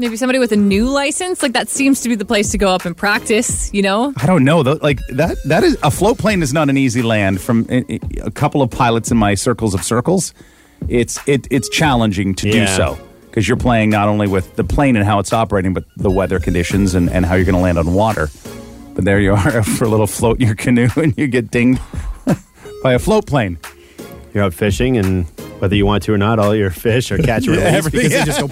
Maybe 0.00 0.16
somebody 0.16 0.38
with 0.38 0.50
a 0.52 0.56
new 0.56 0.88
license? 0.88 1.42
Like 1.42 1.52
that 1.52 1.68
seems 1.68 2.00
to 2.00 2.08
be 2.08 2.14
the 2.14 2.24
place 2.24 2.50
to 2.52 2.58
go 2.58 2.70
up 2.70 2.86
and 2.86 2.96
practice, 2.96 3.72
you 3.74 3.82
know? 3.82 4.14
I 4.16 4.24
don't 4.24 4.44
know 4.44 4.62
though. 4.62 4.78
Like 4.80 4.98
that 5.10 5.36
that 5.44 5.62
is 5.62 5.76
a 5.82 5.90
float 5.90 6.16
plane 6.16 6.42
is 6.42 6.54
not 6.54 6.70
an 6.70 6.78
easy 6.78 7.02
land 7.02 7.38
from 7.40 7.66
a, 7.68 7.84
a 8.22 8.30
couple 8.30 8.62
of 8.62 8.70
pilots 8.70 9.10
in 9.10 9.18
my 9.18 9.34
circles 9.34 9.74
of 9.74 9.84
circles. 9.84 10.32
It's 10.88 11.20
it 11.28 11.46
it's 11.50 11.68
challenging 11.68 12.34
to 12.36 12.50
do 12.50 12.58
Yeah. 12.60 12.76
so 12.76 12.98
because 13.26 13.46
you're 13.46 13.58
playing 13.58 13.90
not 13.90 14.08
only 14.08 14.26
with 14.26 14.56
the 14.56 14.64
plane 14.64 14.96
and 14.96 15.04
how 15.04 15.18
it's 15.18 15.34
operating, 15.34 15.74
but 15.74 15.84
the 15.98 16.10
weather 16.10 16.40
conditions 16.40 16.94
and, 16.94 17.10
and 17.10 17.26
how 17.26 17.34
you're 17.34 17.44
going 17.44 17.54
to 17.54 17.60
land 17.60 17.76
on 17.78 17.92
water. 17.92 18.30
But 18.94 19.04
there 19.04 19.20
you 19.20 19.34
are 19.34 19.62
for 19.62 19.84
a 19.84 19.88
little 19.88 20.06
float 20.06 20.40
in 20.40 20.46
your 20.46 20.56
canoe 20.56 20.88
and 20.96 21.12
you 21.18 21.26
get 21.26 21.50
dinged 21.50 21.80
by 22.82 22.94
a 22.94 22.98
float 22.98 23.26
plane. 23.26 23.58
You're 24.32 24.44
out 24.44 24.54
fishing, 24.54 24.96
and 24.96 25.26
whether 25.60 25.74
you 25.74 25.86
want 25.86 26.02
to 26.04 26.12
or 26.14 26.18
not, 26.18 26.38
all 26.38 26.54
your 26.54 26.70
fish 26.70 27.10
are 27.12 27.18
catch 27.18 27.46
and 27.46 27.56
release 27.56 27.74
everything, 27.74 28.08
because 28.08 28.24
they 28.24 28.24
just 28.24 28.40
go. 28.40 28.48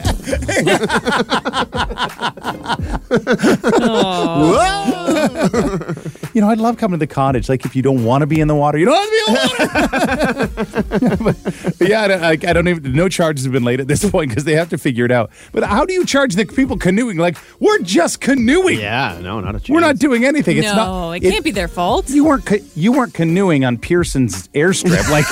You 6.34 6.42
know, 6.42 6.50
I'd 6.50 6.58
love 6.58 6.76
coming 6.76 7.00
to 7.00 7.04
the 7.04 7.12
cottage. 7.12 7.48
Like 7.48 7.64
if 7.64 7.74
you 7.74 7.82
don't 7.82 8.04
want 8.04 8.22
to 8.22 8.26
be 8.26 8.40
in 8.40 8.46
the 8.48 8.54
water, 8.54 8.78
you 8.78 8.84
don't 8.84 8.94
have 8.94 9.08
to 9.08 9.10
be 9.10 9.18
in 9.26 11.10
the 11.10 11.24
water. 11.24 11.24
but, 11.24 11.74
but 11.78 11.88
yeah, 11.88 12.02
I 12.02 12.08
don't, 12.08 12.22
I, 12.22 12.30
I 12.30 12.52
don't 12.52 12.68
even. 12.68 12.92
No 12.92 13.08
charges 13.08 13.44
have 13.44 13.52
been 13.52 13.64
laid 13.64 13.80
at 13.80 13.88
this 13.88 14.08
point 14.08 14.28
because 14.30 14.44
they 14.44 14.54
have 14.54 14.68
to 14.68 14.78
figure 14.78 15.04
it 15.04 15.10
out. 15.10 15.30
But 15.52 15.64
how 15.64 15.84
do 15.84 15.94
you 15.94 16.04
charge 16.06 16.34
the 16.34 16.44
people 16.44 16.76
canoeing? 16.76 17.16
Like 17.16 17.38
we're 17.58 17.80
just 17.80 18.20
canoeing. 18.20 18.78
Yeah, 18.78 19.18
no, 19.20 19.40
not 19.40 19.56
a 19.56 19.58
chance. 19.58 19.70
We're 19.70 19.80
not 19.80 19.98
doing 19.98 20.24
anything. 20.24 20.58
It's 20.58 20.68
no, 20.68 20.76
not. 20.76 21.12
it 21.14 21.22
can't 21.22 21.44
be 21.44 21.50
their 21.50 21.68
fault. 21.68 22.08
You 22.08 22.24
weren't. 22.24 22.48
You 22.76 22.92
weren't 22.92 23.14
canoeing 23.14 23.64
on 23.64 23.78
Pearson's 23.78 24.46
airstrip. 24.48 25.10
Like 25.10 25.26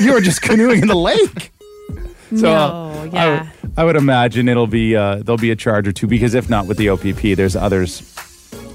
you 0.00 0.12
were 0.12 0.20
just 0.20 0.42
canoeing 0.42 0.82
in 0.82 0.88
the 0.88 0.94
lake. 0.96 1.52
So 2.30 2.42
No, 2.42 2.52
uh, 2.52 3.02
I, 3.02 3.04
yeah. 3.12 3.40
would- 3.42 3.50
I 3.76 3.84
would 3.84 3.96
imagine 3.96 4.48
it'll 4.48 4.66
be 4.66 4.96
uh, 4.96 5.16
there'll 5.16 5.36
be 5.38 5.50
a 5.52 5.56
charge 5.56 5.86
or 5.88 5.92
two 5.92 6.06
because 6.06 6.34
if 6.34 6.50
not 6.50 6.66
with 6.66 6.76
the 6.76 6.88
OPP, 6.90 7.36
there's 7.36 7.54
others 7.56 8.02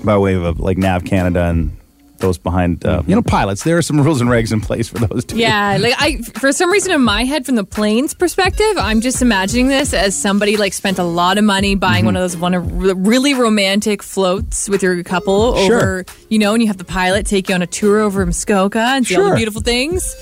by 0.03 0.17
way 0.17 0.36
of 0.36 0.60
like 0.60 0.77
Nav 0.77 1.03
Canada 1.03 1.46
and 1.46 1.75
those 2.20 2.38
behind 2.38 2.85
uh, 2.85 3.03
you 3.05 3.14
know 3.14 3.22
pilots. 3.22 3.64
There 3.64 3.77
are 3.77 3.81
some 3.81 4.00
rules 4.01 4.22
and 4.22 4.29
regs 4.29 4.53
in 4.53 4.61
place 4.61 4.88
for 4.88 5.00
those 5.00 5.25
too. 5.25 5.38
Yeah, 5.38 5.77
like 5.79 5.94
I 5.98 6.18
for 6.40 6.51
some 6.53 6.72
reason 6.72 6.94
in 6.94 7.01
my 7.01 7.25
head 7.25 7.46
from 7.46 7.55
the 7.55 7.66
plane's 7.66 8.14
perspective, 8.14 8.77
I'm 8.77 9.01
just 9.01 9.22
imagining 9.22 9.68
this 9.68 9.94
as 9.94 10.16
somebody 10.20 10.55
like 10.57 10.72
spent 10.74 10.98
a 10.98 11.03
lot 11.03 11.38
of 11.38 11.44
money 11.44 11.75
buying 11.75 12.00
Mm-hmm. 12.00 12.05
one 12.05 12.16
of 12.16 12.22
those 12.22 12.38
one 12.38 12.53
of 12.53 12.81
re- 12.81 12.94
really 12.94 13.33
romantic 13.33 14.01
floats 14.01 14.70
with 14.70 14.81
your 14.81 15.03
couple 15.03 15.55
Sure. 15.66 15.75
over, 15.75 16.05
you 16.29 16.40
know, 16.40 16.53
and 16.53 16.61
you 16.64 16.68
have 16.68 16.77
the 16.77 16.85
pilot 16.85 17.25
take 17.25 17.50
you 17.50 17.55
on 17.55 17.61
a 17.61 17.68
tour 17.68 18.00
over 18.00 18.25
Muskoka 18.25 18.79
and 18.79 19.05
see 19.05 19.18
all 19.18 19.29
the 19.29 19.35
beautiful 19.35 19.61
things. 19.61 20.16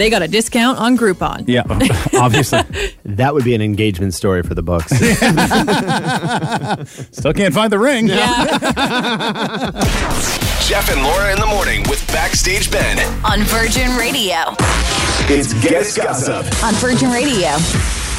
But 0.00 0.04
they 0.04 0.10
got 0.10 0.22
a 0.22 0.28
discount 0.28 0.78
on 0.78 0.96
Groupon. 0.96 1.44
Yeah, 1.46 1.64
obviously. 2.18 2.62
That 3.04 3.34
would 3.34 3.44
be 3.44 3.54
an 3.54 3.60
engagement 3.60 4.14
story 4.14 4.42
for 4.42 4.54
the 4.54 4.62
books. 4.62 4.88
Still 7.12 7.34
can't 7.34 7.52
find 7.52 7.70
the 7.70 7.78
ring. 7.78 8.06
Yeah. 8.06 8.46
Jeff 10.62 10.90
and 10.90 11.02
Laura 11.02 11.34
in 11.34 11.38
the 11.38 11.44
morning 11.44 11.82
with 11.90 12.02
Backstage 12.06 12.70
Ben. 12.70 12.98
On 13.26 13.42
Virgin 13.42 13.94
Radio. 13.98 14.36
It's 15.28 15.52
Guest 15.62 15.98
Gossip. 15.98 16.46
On 16.64 16.72
Virgin 16.76 17.10
Radio. 17.10 17.50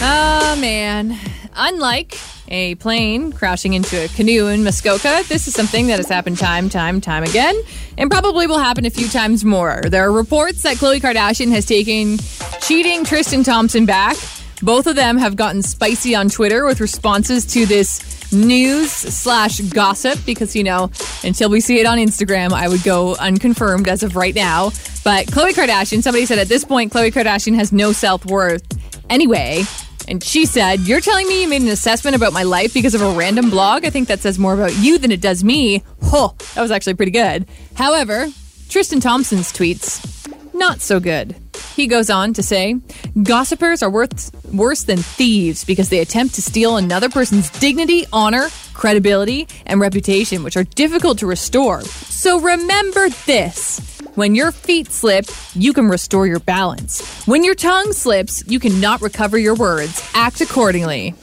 Oh 0.03 0.55
man. 0.61 1.17
Unlike 1.55 2.13
a 2.51 2.75
plane 2.75 3.31
crashing 3.31 3.73
into 3.73 4.03
a 4.03 4.09
canoe 4.09 4.47
in 4.47 4.63
Muskoka, 4.63 5.23
this 5.29 5.47
is 5.47 5.53
something 5.53 5.87
that 5.87 5.97
has 5.97 6.09
happened 6.09 6.37
time, 6.37 6.67
time, 6.67 6.99
time 6.99 7.23
again, 7.23 7.55
and 7.97 8.11
probably 8.11 8.45
will 8.45 8.59
happen 8.59 8.85
a 8.85 8.89
few 8.89 9.07
times 9.07 9.45
more. 9.45 9.81
There 9.85 10.03
are 10.03 10.11
reports 10.11 10.61
that 10.63 10.75
Khloe 10.75 10.99
Kardashian 10.99 11.49
has 11.51 11.65
taken 11.65 12.19
cheating 12.61 13.05
Tristan 13.05 13.43
Thompson 13.43 13.85
back. 13.85 14.17
Both 14.61 14.85
of 14.85 14.95
them 14.97 15.17
have 15.17 15.37
gotten 15.37 15.63
spicy 15.63 16.13
on 16.13 16.29
Twitter 16.29 16.65
with 16.65 16.81
responses 16.81 17.45
to 17.53 17.65
this 17.65 18.31
news 18.33 18.91
slash 18.91 19.59
gossip 19.61 20.19
because, 20.25 20.55
you 20.55 20.63
know, 20.63 20.91
until 21.23 21.49
we 21.49 21.61
see 21.61 21.79
it 21.79 21.87
on 21.87 21.97
Instagram, 21.97 22.51
I 22.51 22.67
would 22.67 22.83
go 22.83 23.15
unconfirmed 23.15 23.87
as 23.87 24.03
of 24.03 24.15
right 24.17 24.35
now. 24.35 24.71
But 25.03 25.27
Khloe 25.27 25.51
Kardashian, 25.51 26.03
somebody 26.03 26.25
said 26.25 26.37
at 26.37 26.47
this 26.47 26.65
point, 26.65 26.91
Khloe 26.91 27.11
Kardashian 27.11 27.55
has 27.55 27.71
no 27.71 27.93
self 27.93 28.25
worth 28.25 28.61
anyway. 29.09 29.63
And 30.11 30.21
she 30.21 30.45
said, 30.45 30.81
You're 30.81 30.99
telling 30.99 31.25
me 31.25 31.41
you 31.41 31.47
made 31.47 31.61
an 31.61 31.69
assessment 31.69 32.17
about 32.17 32.33
my 32.33 32.43
life 32.43 32.73
because 32.73 32.93
of 32.93 33.01
a 33.01 33.13
random 33.13 33.49
blog? 33.49 33.85
I 33.85 33.89
think 33.89 34.09
that 34.09 34.19
says 34.19 34.37
more 34.37 34.53
about 34.53 34.75
you 34.77 34.97
than 34.97 35.09
it 35.09 35.21
does 35.21 35.41
me. 35.41 35.83
Oh, 36.03 36.35
that 36.53 36.61
was 36.61 36.69
actually 36.69 36.95
pretty 36.95 37.13
good. 37.13 37.47
However, 37.75 38.27
Tristan 38.67 38.99
Thompson's 38.99 39.53
tweets, 39.53 40.53
not 40.53 40.81
so 40.81 40.99
good. 40.99 41.37
He 41.77 41.87
goes 41.87 42.09
on 42.09 42.33
to 42.33 42.43
say, 42.43 42.75
Gossipers 43.23 43.81
are 43.81 43.89
worth, 43.89 44.35
worse 44.53 44.83
than 44.83 44.97
thieves 44.97 45.63
because 45.63 45.87
they 45.87 45.99
attempt 45.99 46.35
to 46.35 46.41
steal 46.41 46.75
another 46.75 47.07
person's 47.07 47.49
dignity, 47.61 48.05
honor, 48.11 48.49
credibility, 48.73 49.47
and 49.65 49.79
reputation, 49.79 50.43
which 50.43 50.57
are 50.57 50.65
difficult 50.65 51.19
to 51.19 51.25
restore. 51.25 51.79
So 51.83 52.37
remember 52.41 53.07
this. 53.25 54.00
When 54.15 54.35
your 54.35 54.51
feet 54.51 54.91
slip, 54.91 55.25
you 55.53 55.71
can 55.71 55.87
restore 55.87 56.27
your 56.27 56.41
balance. 56.41 57.25
When 57.25 57.45
your 57.45 57.55
tongue 57.55 57.93
slips, 57.93 58.43
you 58.45 58.59
cannot 58.59 59.01
recover 59.01 59.37
your 59.37 59.55
words. 59.55 60.05
Act 60.13 60.41
accordingly. 60.41 61.15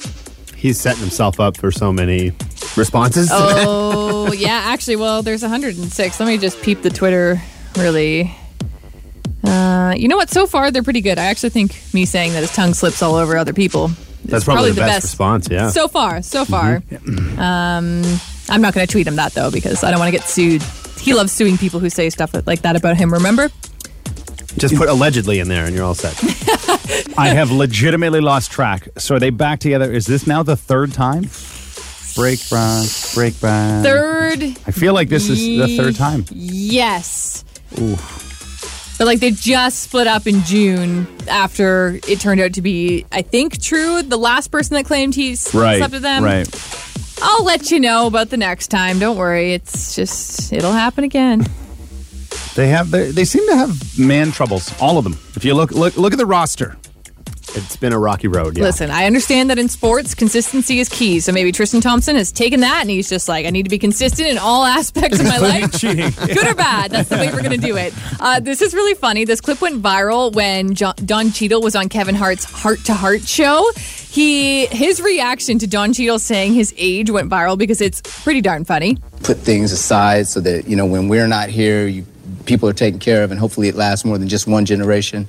He's 0.56 0.80
setting 0.80 1.00
himself 1.00 1.38
up 1.38 1.58
for 1.58 1.70
so 1.70 1.92
many 1.92 2.32
responses. 2.76 3.28
Oh, 3.30 4.32
yeah, 4.36 4.62
actually, 4.64 4.96
well, 4.96 5.22
there's 5.22 5.42
106. 5.42 6.18
Let 6.18 6.26
me 6.26 6.38
just 6.38 6.62
peep 6.62 6.80
the 6.80 6.88
Twitter 6.88 7.40
really. 7.76 8.34
Uh, 9.44 9.94
you 9.94 10.08
know 10.08 10.16
what? 10.16 10.30
So 10.30 10.46
far, 10.46 10.70
they're 10.70 10.82
pretty 10.82 11.02
good. 11.02 11.18
I 11.18 11.26
actually 11.26 11.50
think 11.50 11.78
me 11.92 12.06
saying 12.06 12.32
that 12.32 12.40
his 12.40 12.54
tongue 12.54 12.72
slips 12.72 13.02
all 13.02 13.16
over 13.16 13.36
other 13.36 13.52
people. 13.52 13.86
is 13.86 13.96
That's 14.24 14.44
probably, 14.44 14.72
the, 14.72 14.80
best, 14.80 15.04
response. 15.04 15.48
Yeah. 15.50 15.68
So 15.68 15.88
far, 15.88 16.22
so 16.22 16.46
far. 16.46 16.82
Um, 17.36 18.02
I'm 18.48 18.62
not 18.62 18.72
going 18.72 18.86
to 18.86 18.90
tweet 18.90 19.06
him 19.06 19.16
that 19.16 19.34
though 19.34 19.50
because 19.50 19.84
I 19.84 19.90
don't 19.90 20.00
want 20.00 20.12
to 20.12 20.18
get 20.18 20.26
sued. 20.26 20.62
He 21.08 21.14
loves 21.14 21.32
suing 21.32 21.56
people 21.56 21.80
who 21.80 21.88
say 21.88 22.10
stuff 22.10 22.34
like 22.46 22.60
that 22.60 22.76
about 22.76 22.98
him. 22.98 23.10
Remember? 23.14 23.48
Just 24.58 24.76
put 24.76 24.90
allegedly 24.90 25.38
in 25.38 25.48
there, 25.48 25.64
and 25.64 25.74
you're 25.74 25.82
all 25.86 25.94
set. 25.94 26.14
I 27.18 27.28
have 27.28 27.50
legitimately 27.50 28.20
lost 28.20 28.50
track. 28.50 28.88
So 28.98 29.14
are 29.14 29.18
they 29.18 29.30
back 29.30 29.60
together? 29.60 29.90
Is 29.90 30.04
this 30.04 30.26
now 30.26 30.42
the 30.42 30.54
third 30.54 30.92
time? 30.92 31.22
Break 32.14 32.40
back, 32.50 32.86
break. 33.14 33.32
Third, 33.36 34.42
I 34.66 34.70
feel 34.70 34.92
like 34.92 35.08
this 35.08 35.30
is 35.30 35.38
the 35.38 35.78
third 35.78 35.96
time. 35.96 36.26
yes. 36.30 37.42
But 38.98 39.06
like 39.06 39.20
they 39.20 39.30
just 39.30 39.84
split 39.84 40.06
up 40.08 40.26
in 40.26 40.42
June 40.42 41.06
after 41.26 42.00
it 42.06 42.20
turned 42.20 42.42
out 42.42 42.52
to 42.52 42.60
be, 42.60 43.06
I 43.10 43.22
think, 43.22 43.62
true. 43.62 44.02
The 44.02 44.18
last 44.18 44.48
person 44.48 44.74
that 44.74 44.84
claimed 44.84 45.14
he 45.14 45.38
Right. 45.54 45.78
slept 45.78 45.92
with 45.94 46.02
them. 46.02 46.22
Right. 46.22 46.46
I'll 47.22 47.44
let 47.44 47.70
you 47.70 47.80
know 47.80 48.06
about 48.06 48.30
the 48.30 48.36
next 48.36 48.68
time. 48.68 48.98
Don't 48.98 49.16
worry. 49.16 49.52
It's 49.52 49.94
just 49.94 50.52
it'll 50.52 50.72
happen 50.72 51.04
again. 51.04 51.46
They 52.54 52.68
have 52.68 52.90
they, 52.90 53.10
they 53.10 53.24
seem 53.24 53.46
to 53.48 53.56
have 53.56 53.98
man 53.98 54.32
troubles, 54.32 54.72
all 54.80 54.98
of 54.98 55.04
them. 55.04 55.14
If 55.36 55.44
you 55.44 55.54
look 55.54 55.70
look 55.72 55.96
look 55.96 56.12
at 56.12 56.18
the 56.18 56.26
roster. 56.26 56.76
It's 57.54 57.76
been 57.76 57.94
a 57.94 57.98
rocky 57.98 58.28
road. 58.28 58.58
Yeah. 58.58 58.64
Listen, 58.64 58.90
I 58.90 59.06
understand 59.06 59.48
that 59.48 59.58
in 59.58 59.70
sports, 59.70 60.14
consistency 60.14 60.80
is 60.80 60.88
key. 60.90 61.18
So 61.18 61.32
maybe 61.32 61.50
Tristan 61.50 61.80
Thompson 61.80 62.14
has 62.14 62.30
taken 62.30 62.60
that 62.60 62.82
and 62.82 62.90
he's 62.90 63.08
just 63.08 63.26
like, 63.26 63.46
I 63.46 63.50
need 63.50 63.62
to 63.62 63.70
be 63.70 63.78
consistent 63.78 64.28
in 64.28 64.36
all 64.36 64.66
aspects 64.66 65.18
of 65.18 65.24
my 65.26 65.38
life. 65.62 65.72
cheating. 65.72 66.10
Good 66.10 66.46
or 66.46 66.54
bad, 66.54 66.90
that's 66.90 67.08
the 67.08 67.16
way 67.16 67.28
we're 67.32 67.42
going 67.42 67.58
to 67.58 67.66
do 67.66 67.78
it. 67.78 67.94
Uh, 68.20 68.38
this 68.40 68.60
is 68.60 68.74
really 68.74 68.92
funny. 68.94 69.24
This 69.24 69.40
clip 69.40 69.62
went 69.62 69.82
viral 69.82 70.30
when 70.34 70.74
John, 70.74 70.92
Don 71.02 71.32
Cheadle 71.32 71.62
was 71.62 71.74
on 71.74 71.88
Kevin 71.88 72.14
Hart's 72.14 72.44
Hart 72.44 72.84
to 72.84 72.92
Heart 72.92 73.26
show. 73.26 73.64
He 74.10 74.66
his 74.66 75.00
reaction 75.00 75.58
to 75.58 75.66
Don 75.66 75.92
Cheadle 75.92 76.18
saying 76.18 76.54
his 76.54 76.72
age 76.76 77.10
went 77.10 77.30
viral 77.30 77.58
because 77.58 77.80
it's 77.80 78.00
pretty 78.24 78.40
darn 78.40 78.64
funny. 78.64 78.96
put 79.22 79.36
things 79.38 79.70
aside 79.72 80.26
so 80.26 80.40
that 80.40 80.66
you 80.66 80.76
know 80.76 80.86
when 80.86 81.08
we're 81.08 81.26
not 81.26 81.50
here, 81.50 81.86
you, 81.86 82.06
people 82.46 82.68
are 82.68 82.72
taken 82.72 82.98
care 83.00 83.22
of, 83.22 83.30
and 83.30 83.38
hopefully 83.38 83.68
it 83.68 83.74
lasts 83.74 84.04
more 84.04 84.16
than 84.18 84.28
just 84.28 84.46
one 84.46 84.64
generation. 84.64 85.26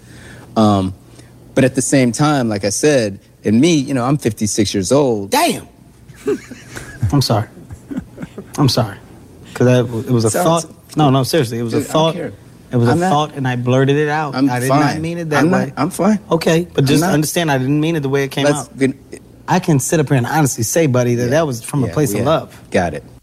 Um, 0.55 0.93
but 1.55 1.63
at 1.65 1.75
the 1.75 1.81
same 1.81 2.11
time, 2.11 2.47
like 2.47 2.63
I 2.63 2.69
said, 2.69 3.19
and 3.43 3.59
me, 3.59 3.75
you 3.75 3.93
know, 3.93 4.05
I'm 4.05 4.17
56 4.17 4.73
years 4.73 4.91
old. 4.91 5.31
Damn. 5.31 5.67
I'm 7.11 7.21
sorry. 7.21 7.47
I'm 8.57 8.69
sorry. 8.69 8.97
Because 9.45 9.67
it 10.05 10.11
was 10.11 10.25
a 10.25 10.29
Sounds- 10.29 10.65
thought. 10.65 10.97
No, 10.97 11.09
no, 11.09 11.23
seriously. 11.23 11.59
It 11.59 11.63
was 11.63 11.73
a 11.73 11.81
Dude, 11.81 11.89
I 11.89 11.93
don't 11.93 12.13
thought. 12.15 12.33
Care. 12.69 12.77
It 12.77 12.79
was 12.79 12.89
I'm 12.89 12.97
a 12.97 13.01
not- 13.01 13.09
thought, 13.09 13.35
and 13.35 13.47
I 13.47 13.55
blurted 13.55 13.95
it 13.95 14.09
out. 14.09 14.35
I'm 14.35 14.49
I 14.49 14.59
did 14.59 14.69
fine. 14.69 14.79
not 14.79 14.99
mean 14.99 15.17
it 15.17 15.29
that 15.29 15.43
I'm 15.43 15.51
way. 15.51 15.65
Not, 15.67 15.73
I'm 15.77 15.89
fine. 15.89 16.19
okay, 16.31 16.67
but 16.73 16.85
just 16.85 17.03
understand 17.03 17.51
I 17.51 17.57
didn't 17.57 17.79
mean 17.79 17.95
it 17.95 18.01
the 18.01 18.09
way 18.09 18.23
it 18.23 18.31
came 18.31 18.45
Let's. 18.45 18.57
out. 18.57 18.77
Good. 18.77 18.97
I 19.47 19.59
can 19.59 19.79
sit 19.79 19.99
up 19.99 20.07
here 20.07 20.17
and 20.17 20.27
honestly 20.27 20.63
say, 20.63 20.85
buddy, 20.85 21.15
that 21.15 21.31
that 21.31 21.47
was 21.47 21.63
from 21.63 21.83
a 21.83 21.87
place 21.87 22.13
yeah. 22.13 22.19
of 22.19 22.25
love. 22.27 22.69
Got 22.71 22.93
it. 22.93 23.03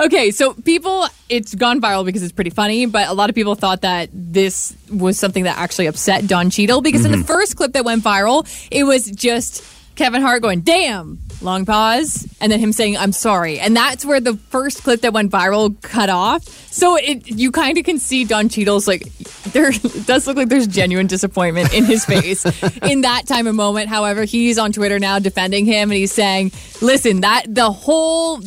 Okay, 0.00 0.30
so 0.30 0.54
people, 0.54 1.06
it's 1.28 1.56
gone 1.56 1.80
viral 1.80 2.04
because 2.04 2.22
it's 2.22 2.32
pretty 2.32 2.50
funny, 2.50 2.86
but 2.86 3.08
a 3.08 3.12
lot 3.12 3.28
of 3.28 3.34
people 3.34 3.56
thought 3.56 3.80
that 3.80 4.10
this 4.12 4.76
was 4.92 5.18
something 5.18 5.42
that 5.42 5.58
actually 5.58 5.86
upset 5.86 6.28
Don 6.28 6.50
Cheadle 6.50 6.82
because 6.82 7.04
in 7.04 7.10
the 7.10 7.18
mm-hmm. 7.18 7.26
first 7.26 7.56
clip 7.56 7.72
that 7.72 7.84
went 7.84 8.04
viral, 8.04 8.46
it 8.70 8.84
was 8.84 9.10
just 9.10 9.60
Kevin 9.98 10.22
Hart 10.22 10.42
going, 10.42 10.60
damn, 10.60 11.18
long 11.42 11.66
pause, 11.66 12.24
and 12.40 12.52
then 12.52 12.60
him 12.60 12.72
saying, 12.72 12.96
I'm 12.96 13.10
sorry. 13.10 13.58
And 13.58 13.76
that's 13.76 14.04
where 14.04 14.20
the 14.20 14.36
first 14.36 14.84
clip 14.84 15.00
that 15.00 15.12
went 15.12 15.32
viral 15.32 15.74
cut 15.82 16.08
off. 16.08 16.44
So 16.72 16.94
it 16.94 17.28
you 17.28 17.50
kind 17.50 17.76
of 17.76 17.84
can 17.84 17.98
see 17.98 18.24
Don 18.24 18.48
Cheadle's 18.48 18.86
like, 18.86 19.12
there 19.52 19.72
does 20.06 20.28
look 20.28 20.36
like 20.36 20.50
there's 20.50 20.68
genuine 20.68 21.08
disappointment 21.08 21.74
in 21.74 21.84
his 21.84 22.04
face 22.04 22.44
in 22.82 23.00
that 23.00 23.26
time 23.26 23.48
of 23.48 23.56
moment. 23.56 23.88
However, 23.88 24.22
he's 24.22 24.56
on 24.56 24.70
Twitter 24.70 25.00
now 25.00 25.18
defending 25.18 25.66
him 25.66 25.90
and 25.90 25.98
he's 25.98 26.12
saying, 26.12 26.52
listen, 26.80 27.22
that 27.22 27.46
the 27.48 27.72
whole 27.72 28.40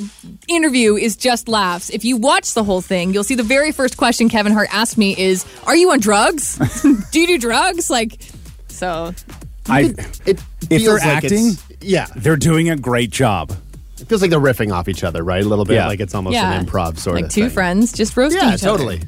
interview 0.48 0.96
is 0.96 1.18
just 1.18 1.50
laughs. 1.50 1.90
If 1.90 2.06
you 2.06 2.16
watch 2.16 2.54
the 2.54 2.64
whole 2.64 2.82
thing, 2.82 3.14
you'll 3.14 3.26
see 3.26 3.36
the 3.36 3.44
very 3.44 3.74
first 3.74 3.98
question 3.98 4.30
Kevin 4.30 4.54
Hart 4.54 4.74
asked 4.74 4.98
me 4.98 5.18
is, 5.18 5.46
"Are 5.66 5.76
you 5.76 5.92
on 5.92 6.00
drugs? 6.00 6.58
do 7.12 7.20
you 7.20 7.28
do 7.28 7.38
drugs?" 7.38 7.90
Like, 7.90 8.20
so 8.70 9.14
I, 9.70 9.94
It 10.26 10.42
if 10.70 10.84
they're 10.84 10.94
like 10.96 11.04
acting, 11.04 11.52
yeah, 11.82 12.08
they're 12.16 12.36
doing 12.38 12.70
a 12.70 12.76
great 12.76 13.10
job. 13.12 13.52
it 14.00 14.08
feels 14.08 14.22
like 14.22 14.32
they're 14.32 14.40
riffing 14.40 14.72
off 14.74 14.88
each 14.88 15.04
other, 15.04 15.24
right? 15.24 15.44
A 15.44 15.48
little 15.48 15.66
bit, 15.66 15.76
Yeah. 15.76 15.88
like 15.88 16.00
it's 16.00 16.16
almost 16.16 16.34
yeah, 16.34 16.52
an 16.54 16.66
improv 16.66 16.98
sort 16.98 17.16
of. 17.18 17.22
like 17.22 17.26
of 17.26 17.32
two 17.32 17.42
thing. 17.44 17.50
friends 17.52 17.94
just 17.94 18.16
roasting 18.18 18.42
Yeah, 18.42 18.56
each 18.56 18.64
other. 18.64 18.78
totally. 18.78 19.02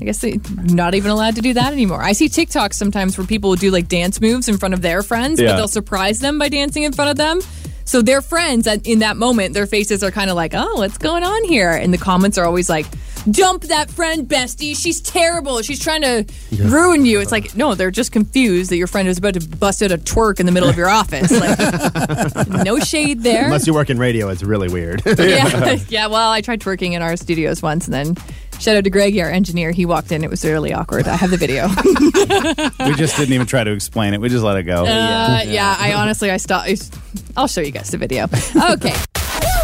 I 0.00 0.04
guess 0.04 0.20
they're 0.20 0.34
not 0.54 0.94
even 0.94 1.10
allowed 1.10 1.34
to 1.36 1.40
do 1.42 1.54
that 1.54 1.72
anymore. 1.72 2.02
I 2.02 2.12
see 2.12 2.28
TikToks 2.28 2.74
sometimes 2.74 3.18
where 3.18 3.26
people 3.26 3.50
will 3.50 3.56
do 3.56 3.70
like 3.72 3.88
dance 3.88 4.20
moves 4.20 4.48
in 4.48 4.56
front 4.56 4.72
of 4.74 4.80
their 4.80 5.02
friends, 5.02 5.40
Yeah. 5.40 5.48
but 5.48 5.56
they'll 5.56 5.68
surprise 5.68 6.20
them 6.20 6.38
by 6.38 6.48
dancing 6.48 6.84
in 6.84 6.92
front 6.92 7.10
of 7.10 7.16
them. 7.16 7.40
So 7.88 8.02
their 8.02 8.20
friends, 8.20 8.66
in 8.66 8.98
that 8.98 9.16
moment, 9.16 9.54
their 9.54 9.66
faces 9.66 10.04
are 10.04 10.10
kind 10.10 10.28
of 10.28 10.36
like, 10.36 10.52
"Oh, 10.54 10.74
what's 10.76 10.98
going 10.98 11.24
on 11.24 11.44
here?" 11.44 11.70
And 11.70 11.90
the 11.92 11.96
comments 11.96 12.36
are 12.36 12.44
always 12.44 12.68
like, 12.68 12.84
"Dump 13.30 13.62
that 13.62 13.90
friend, 13.90 14.28
bestie. 14.28 14.76
She's 14.76 15.00
terrible. 15.00 15.62
She's 15.62 15.80
trying 15.80 16.02
to 16.02 16.26
ruin 16.58 17.06
you." 17.06 17.18
It's 17.18 17.32
like, 17.32 17.56
no, 17.56 17.74
they're 17.74 17.90
just 17.90 18.12
confused 18.12 18.70
that 18.72 18.76
your 18.76 18.88
friend 18.88 19.08
is 19.08 19.16
about 19.16 19.34
to 19.40 19.48
bust 19.56 19.82
out 19.82 19.90
a 19.90 19.96
twerk 19.96 20.38
in 20.38 20.44
the 20.44 20.52
middle 20.52 20.68
of 20.68 20.76
your 20.76 20.90
office. 20.90 21.30
Like, 21.30 22.48
no 22.64 22.78
shade 22.78 23.22
there. 23.22 23.46
Unless 23.46 23.66
you 23.66 23.72
work 23.72 23.88
in 23.88 23.98
radio, 23.98 24.28
it's 24.28 24.42
really 24.42 24.68
weird. 24.68 25.00
yeah, 25.06 25.78
yeah. 25.88 26.08
Well, 26.08 26.30
I 26.30 26.42
tried 26.42 26.60
twerking 26.60 26.92
in 26.92 27.00
our 27.00 27.16
studios 27.16 27.62
once, 27.62 27.86
and 27.86 27.94
then 27.94 28.16
shout 28.60 28.76
out 28.76 28.84
to 28.84 28.90
Greg, 28.90 29.18
our 29.18 29.30
engineer. 29.30 29.70
He 29.72 29.86
walked 29.86 30.12
in. 30.12 30.22
It 30.24 30.30
was 30.30 30.44
really 30.44 30.72
awkward. 30.72 31.08
I 31.08 31.16
have 31.16 31.30
the 31.30 31.36
video. 31.36 31.68
We 32.88 32.94
just 32.94 33.16
didn't 33.16 33.34
even 33.34 33.46
try 33.46 33.64
to 33.64 33.72
explain 33.72 34.14
it. 34.14 34.20
We 34.20 34.28
just 34.28 34.44
let 34.44 34.56
it 34.56 34.62
go. 34.62 34.84
Uh, 34.84 35.42
yeah. 35.44 35.76
I 35.78 35.94
honestly, 35.94 36.30
I 36.30 36.36
stopped. 36.38 36.68
I'll 37.36 37.46
show 37.48 37.60
you 37.60 37.70
guys 37.70 37.90
the 37.90 37.98
video. 37.98 38.24
Okay. 38.24 38.94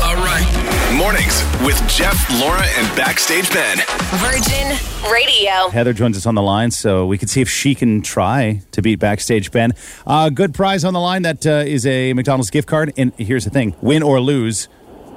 All 0.02 0.16
right. 0.16 0.94
Mornings 0.96 1.42
with 1.64 1.76
Jeff, 1.88 2.28
Laura, 2.40 2.62
and 2.62 2.96
Backstage 2.96 3.50
Ben. 3.50 3.78
Virgin 4.16 4.76
Radio. 5.10 5.70
Heather 5.70 5.92
joins 5.92 6.16
us 6.16 6.26
on 6.26 6.34
the 6.34 6.42
line, 6.42 6.70
so 6.70 7.06
we 7.06 7.18
can 7.18 7.28
see 7.28 7.40
if 7.40 7.48
she 7.48 7.74
can 7.74 8.02
try 8.02 8.62
to 8.72 8.82
beat 8.82 8.98
Backstage 8.98 9.50
Ben. 9.50 9.72
Uh, 10.06 10.28
good 10.28 10.54
prize 10.54 10.84
on 10.84 10.92
the 10.92 11.00
line. 11.00 11.22
That 11.22 11.46
uh, 11.46 11.64
is 11.66 11.86
a 11.86 12.12
McDonald's 12.12 12.50
gift 12.50 12.68
card. 12.68 12.92
And 12.96 13.12
here's 13.16 13.44
the 13.44 13.50
thing: 13.50 13.74
win 13.80 14.02
or 14.02 14.20
lose, 14.20 14.68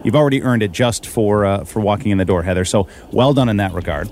you've 0.04 0.16
already 0.16 0.42
earned 0.44 0.64
it 0.64 0.72
just 0.72 1.06
for 1.06 1.46
uh, 1.46 1.64
for 1.64 1.80
walking 1.80 2.12
in 2.12 2.18
the 2.18 2.26
door, 2.26 2.44
Heather. 2.44 2.66
So 2.66 2.88
well 3.12 3.34
done 3.34 3.50
in 3.50 3.58
that 3.58 3.74
regard. 3.74 4.10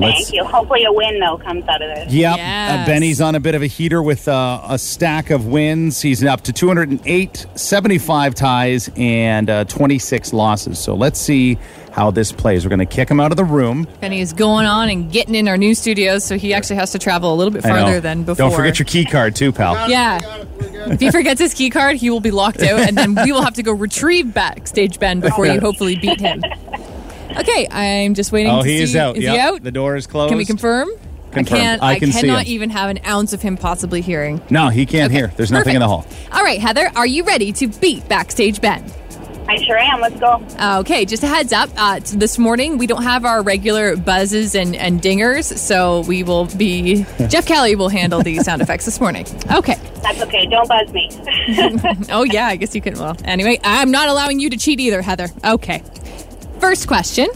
Thank 0.00 0.32
you. 0.32 0.44
Hopefully, 0.44 0.84
a 0.84 0.92
win 0.92 1.18
though 1.18 1.38
comes 1.38 1.66
out 1.66 1.82
of 1.82 1.88
this. 1.94 2.12
Yep. 2.12 2.36
Yes. 2.36 2.70
Uh, 2.70 2.86
Benny's 2.86 3.20
on 3.20 3.34
a 3.34 3.40
bit 3.40 3.54
of 3.54 3.62
a 3.62 3.66
heater 3.66 4.02
with 4.02 4.28
uh, 4.28 4.60
a 4.68 4.78
stack 4.78 5.30
of 5.30 5.46
wins. 5.46 6.00
He's 6.00 6.22
up 6.22 6.42
to 6.42 6.52
208, 6.52 7.46
75 7.54 8.34
ties, 8.34 8.90
and 8.96 9.50
uh, 9.50 9.64
26 9.64 10.32
losses. 10.32 10.78
So 10.78 10.94
let's 10.94 11.18
see 11.18 11.58
how 11.98 12.10
this 12.12 12.30
plays. 12.32 12.64
We're 12.64 12.68
going 12.70 12.78
to 12.78 12.86
kick 12.86 13.10
him 13.10 13.18
out 13.20 13.32
of 13.32 13.36
the 13.36 13.44
room. 13.44 13.86
Benny 14.00 14.20
is 14.20 14.32
going 14.32 14.66
on 14.66 14.88
and 14.88 15.10
getting 15.10 15.34
in 15.34 15.48
our 15.48 15.56
new 15.56 15.74
studios, 15.74 16.24
so 16.24 16.38
he 16.38 16.54
actually 16.54 16.76
has 16.76 16.92
to 16.92 16.98
travel 16.98 17.34
a 17.34 17.36
little 17.36 17.52
bit 17.52 17.64
I 17.66 17.70
know. 17.70 17.74
farther 17.82 18.00
than 18.00 18.22
before. 18.22 18.48
Don't 18.48 18.56
forget 18.56 18.78
your 18.78 18.86
key 18.86 19.04
card, 19.04 19.34
too, 19.34 19.50
pal. 19.52 19.90
Yeah. 19.90 20.20
If 20.90 21.00
he 21.00 21.10
forgets 21.10 21.40
his 21.40 21.54
key 21.54 21.70
card, 21.70 21.96
he 21.96 22.08
will 22.10 22.20
be 22.20 22.30
locked 22.30 22.62
out, 22.62 22.80
and 22.80 22.96
then 22.96 23.14
we 23.16 23.32
will 23.32 23.42
have 23.42 23.54
to 23.54 23.62
go 23.62 23.72
retrieve 23.72 24.32
backstage 24.32 24.98
Ben 25.00 25.20
before 25.20 25.46
you 25.46 25.58
hopefully 25.60 25.96
beat 25.96 26.20
him. 26.20 26.42
Okay, 27.36 27.66
I'm 27.70 28.14
just 28.14 28.32
waiting 28.32 28.52
Oh, 28.52 28.62
to 28.62 28.68
he 28.68 28.78
see. 28.78 28.82
is 28.84 28.96
out. 28.96 29.16
Is 29.16 29.24
Yep. 29.24 29.32
he 29.34 29.38
out? 29.40 29.62
The 29.62 29.70
door 29.72 29.96
is 29.96 30.06
closed. 30.06 30.30
Can 30.30 30.38
we 30.38 30.44
confirm? 30.44 30.88
Confirmed. 31.30 31.48
I 31.52 31.58
can't. 31.62 31.82
I 31.82 31.86
I, 31.92 31.98
can 31.98 32.10
see 32.10 32.20
cannot 32.22 32.46
him. 32.46 32.52
even 32.52 32.70
have 32.70 32.88
an 32.90 33.00
ounce 33.06 33.32
of 33.34 33.42
him 33.42 33.56
possibly 33.58 34.00
hearing. 34.00 34.40
No, 34.50 34.70
he 34.70 34.86
can't 34.86 35.10
Okay, 35.12 35.18
hear. 35.20 35.32
There's 35.36 35.52
nothing 35.52 35.74
in 35.74 35.80
the 35.80 35.88
hall. 35.88 36.06
All 36.32 36.42
right, 36.42 36.58
Heather, 36.58 36.90
are 36.96 37.06
you 37.06 37.24
ready 37.24 37.52
to 37.52 37.66
beat 37.68 38.08
Backstage 38.08 38.60
Ben? 38.62 38.82
I 39.48 39.56
sure 39.64 39.78
am. 39.78 40.00
Let's 40.02 40.20
go. 40.20 40.44
Okay, 40.80 41.06
just 41.06 41.22
a 41.22 41.26
heads 41.26 41.54
up. 41.54 41.70
Uh, 41.76 42.00
this 42.12 42.38
morning 42.38 42.76
we 42.76 42.86
don't 42.86 43.02
have 43.02 43.24
our 43.24 43.42
regular 43.42 43.96
buzzes 43.96 44.54
and, 44.54 44.76
and 44.76 45.00
dingers, 45.00 45.56
so 45.56 46.02
we 46.02 46.22
will 46.22 46.44
be. 46.56 47.06
Jeff 47.28 47.46
Kelly 47.46 47.74
will 47.74 47.88
handle 47.88 48.22
the 48.22 48.38
sound 48.40 48.60
effects 48.60 48.84
this 48.84 49.00
morning. 49.00 49.26
Okay. 49.50 49.76
That's 50.02 50.20
okay. 50.22 50.44
Don't 50.46 50.68
buzz 50.68 50.92
me. 50.92 51.10
Oh 52.10 52.24
yeah, 52.24 52.46
I 52.46 52.56
guess 52.56 52.74
you 52.74 52.80
can. 52.82 52.94
Well, 52.98 53.16
anyway, 53.24 53.58
I'm 53.64 53.90
not 53.90 54.08
allowing 54.08 54.38
you 54.38 54.50
to 54.50 54.56
cheat 54.56 54.80
either, 54.80 55.00
Heather. 55.02 55.28
Okay. 55.44 55.82
First 56.60 56.86
question: 56.86 57.28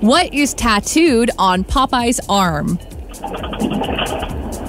What 0.00 0.32
is 0.32 0.54
tattooed 0.54 1.30
on 1.38 1.64
Popeye's 1.64 2.20
arm? 2.28 2.78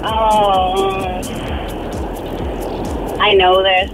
oh, 0.04 1.20
I 3.20 3.34
know 3.34 3.62
this, 3.62 3.90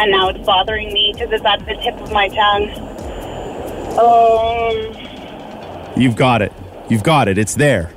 and 0.00 0.10
now 0.10 0.30
it's 0.30 0.44
bothering 0.46 0.92
me 0.92 1.12
because 1.14 1.30
it's 1.30 1.44
at 1.44 1.58
the 1.66 1.74
tip 1.82 1.94
of 2.00 2.10
my 2.10 2.28
tongue. 2.28 2.70
Um, 3.98 4.94
You've 6.00 6.16
got 6.16 6.40
it. 6.40 6.52
You've 6.88 7.02
got 7.02 7.28
it. 7.28 7.36
It's 7.36 7.54
there. 7.54 7.92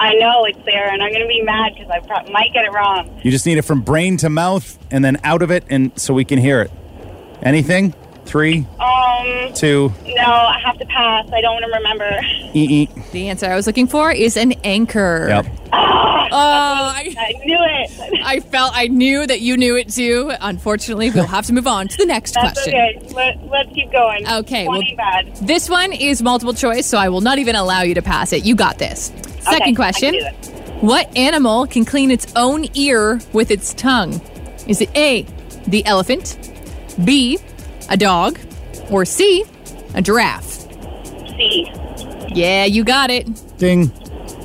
I 0.00 0.14
know 0.14 0.44
it's 0.46 0.58
there, 0.64 0.92
and 0.92 1.00
I'm 1.02 1.10
going 1.12 1.22
to 1.22 1.28
be 1.28 1.42
mad 1.42 1.74
because 1.74 1.88
I 1.90 2.00
pro- 2.00 2.28
might 2.32 2.52
get 2.52 2.64
it 2.64 2.72
wrong. 2.72 3.20
You 3.22 3.30
just 3.30 3.46
need 3.46 3.58
it 3.58 3.62
from 3.62 3.82
brain 3.82 4.16
to 4.18 4.28
mouth 4.28 4.76
and 4.90 5.04
then 5.04 5.18
out 5.22 5.42
of 5.42 5.52
it, 5.52 5.64
and 5.70 5.92
so 5.98 6.12
we 6.12 6.24
can 6.24 6.40
hear 6.40 6.60
it. 6.62 6.72
Anything? 7.42 7.94
Three, 8.32 8.66
Um, 8.80 9.52
two, 9.52 9.92
no, 10.06 10.22
I 10.22 10.58
have 10.64 10.78
to 10.78 10.86
pass. 10.86 11.28
I 11.30 11.42
don't 11.42 11.52
want 11.52 11.66
to 11.66 11.76
remember. 11.76 12.20
ee, 12.54 12.88
ee. 12.88 13.02
The 13.12 13.28
answer 13.28 13.44
I 13.44 13.54
was 13.56 13.66
looking 13.66 13.86
for 13.86 14.10
is 14.10 14.38
an 14.38 14.52
anchor. 14.64 15.26
Yep. 15.28 15.46
Oh, 15.70 15.74
I, 16.34 17.14
I 17.18 17.32
knew 17.44 17.58
it. 17.60 18.20
I 18.24 18.40
felt 18.40 18.72
I 18.74 18.86
knew 18.88 19.26
that 19.26 19.42
you 19.42 19.58
knew 19.58 19.76
it 19.76 19.90
too. 19.90 20.32
Unfortunately, 20.40 21.10
we'll 21.10 21.26
have 21.26 21.44
to 21.48 21.52
move 21.52 21.66
on 21.66 21.88
to 21.88 21.96
the 21.98 22.06
next 22.06 22.32
That's 22.32 22.54
question. 22.54 22.74
okay. 22.74 22.98
Let, 23.14 23.46
let's 23.50 23.70
keep 23.74 23.92
going. 23.92 24.26
Okay, 24.26 24.66
well- 24.66 24.80
bad. 24.96 25.36
This 25.36 25.68
one 25.68 25.92
is 25.92 26.22
multiple 26.22 26.54
choice, 26.54 26.86
so 26.86 26.96
I 26.96 27.10
will 27.10 27.20
not 27.20 27.38
even 27.38 27.54
allow 27.54 27.82
you 27.82 27.92
to 27.94 28.02
pass 28.02 28.32
it. 28.32 28.46
You 28.46 28.54
got 28.54 28.78
this. 28.78 29.12
Second 29.40 29.62
I 29.62 29.74
question. 29.74 30.14
can 30.14 30.20
do 30.32 30.48
it. 30.48 30.82
What 30.82 31.14
animal 31.18 31.66
can 31.66 31.84
clean 31.84 32.10
its 32.10 32.32
own 32.34 32.64
ear 32.72 33.20
with 33.34 33.50
its 33.50 33.74
tongue? 33.74 34.22
Is 34.66 34.80
it 34.80 34.88
A, 34.96 35.26
the 35.66 35.84
elephant, 35.84 36.38
B, 37.04 37.38
a 37.92 37.96
dog, 37.96 38.38
or 38.90 39.04
C, 39.04 39.44
a 39.94 40.02
giraffe? 40.02 40.44
C. 41.36 41.70
Yeah, 42.34 42.64
you 42.64 42.82
got 42.84 43.10
it. 43.10 43.26
Ding. 43.58 43.92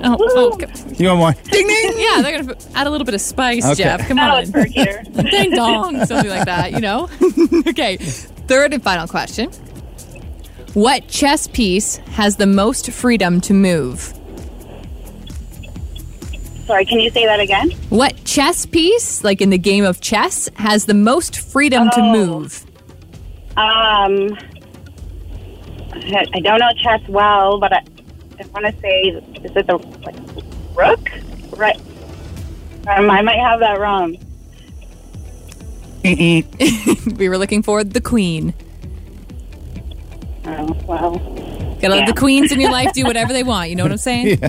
Oh, 0.04 0.16
oh 0.20 0.56
go- 0.58 0.68
You 0.98 1.08
want 1.08 1.20
more? 1.20 1.34
Ding, 1.52 1.66
ding. 1.68 1.94
yeah, 1.98 2.22
they're 2.22 2.44
gonna 2.44 2.56
add 2.76 2.86
a 2.86 2.90
little 2.90 3.06
bit 3.06 3.16
of 3.16 3.22
spice, 3.22 3.66
Okay. 3.66 3.76
Jeff. 3.84 4.08
Come 4.08 4.18
That 4.18 4.30
on, 4.30 4.40
was 4.42 4.52
perkier. 4.52 5.30
ding 5.32 5.52
dong, 5.52 6.06
something 6.06 6.30
like 6.30 6.46
that. 6.46 6.72
You 6.74 6.82
know. 6.82 7.10
okay. 7.68 7.98
Third 7.98 8.74
and 8.74 8.84
final 8.84 9.08
question. 9.08 9.50
What 10.74 11.08
chess 11.08 11.48
piece 11.48 11.96
has 12.12 12.36
the 12.36 12.46
most 12.46 12.92
freedom 12.92 13.42
to 13.42 13.54
move? 13.54 14.14
Sorry, 16.68 16.86
can 16.86 17.00
you 17.00 17.10
say 17.10 17.26
that 17.26 17.40
again? 17.40 17.72
What 17.90 18.24
chess 18.26 18.66
piece, 18.66 19.24
like 19.24 19.42
in 19.42 19.50
the 19.50 19.58
game 19.58 19.86
of 19.86 20.02
chess, 20.02 20.50
has 20.56 20.86
the 20.86 20.94
most 20.94 21.40
freedom 21.40 21.90
to 21.92 22.02
Oh. 22.02 22.12
move? 22.12 22.64
Um, 23.58 24.38
I 25.94 26.26
I 26.34 26.40
don't 26.42 26.60
know 26.60 26.70
chess 26.78 27.02
well, 27.08 27.60
but 27.60 27.74
I, 27.74 27.84
I 28.40 28.46
want 28.54 28.68
to 28.68 28.82
say, 28.82 29.02
is 29.02 29.56
it 29.56 29.66
the 29.66 29.78
like, 30.06 30.16
rook? 30.78 31.10
Right. 31.58 31.80
Um, 32.88 33.10
I 33.10 33.22
might 33.22 33.40
have 33.40 33.60
that 33.60 33.80
wrong. 33.80 34.18
We 37.18 37.28
were 37.30 37.38
looking 37.38 37.64
for 37.64 37.84
the 37.84 38.00
queen. 38.00 38.54
Oh, 40.46 40.78
well, 40.86 41.18
Gotta 41.82 41.96
let 41.96 42.08
the 42.08 42.14
queens 42.14 42.52
in 42.52 42.62
your 42.62 42.72
life 42.72 42.94
do 42.94 43.04
whatever 43.06 43.34
they 43.34 43.44
want. 43.44 43.70
You 43.70 43.76
know 43.76 43.84
what 43.84 43.92
I'm 43.92 43.98
saying? 43.98 44.40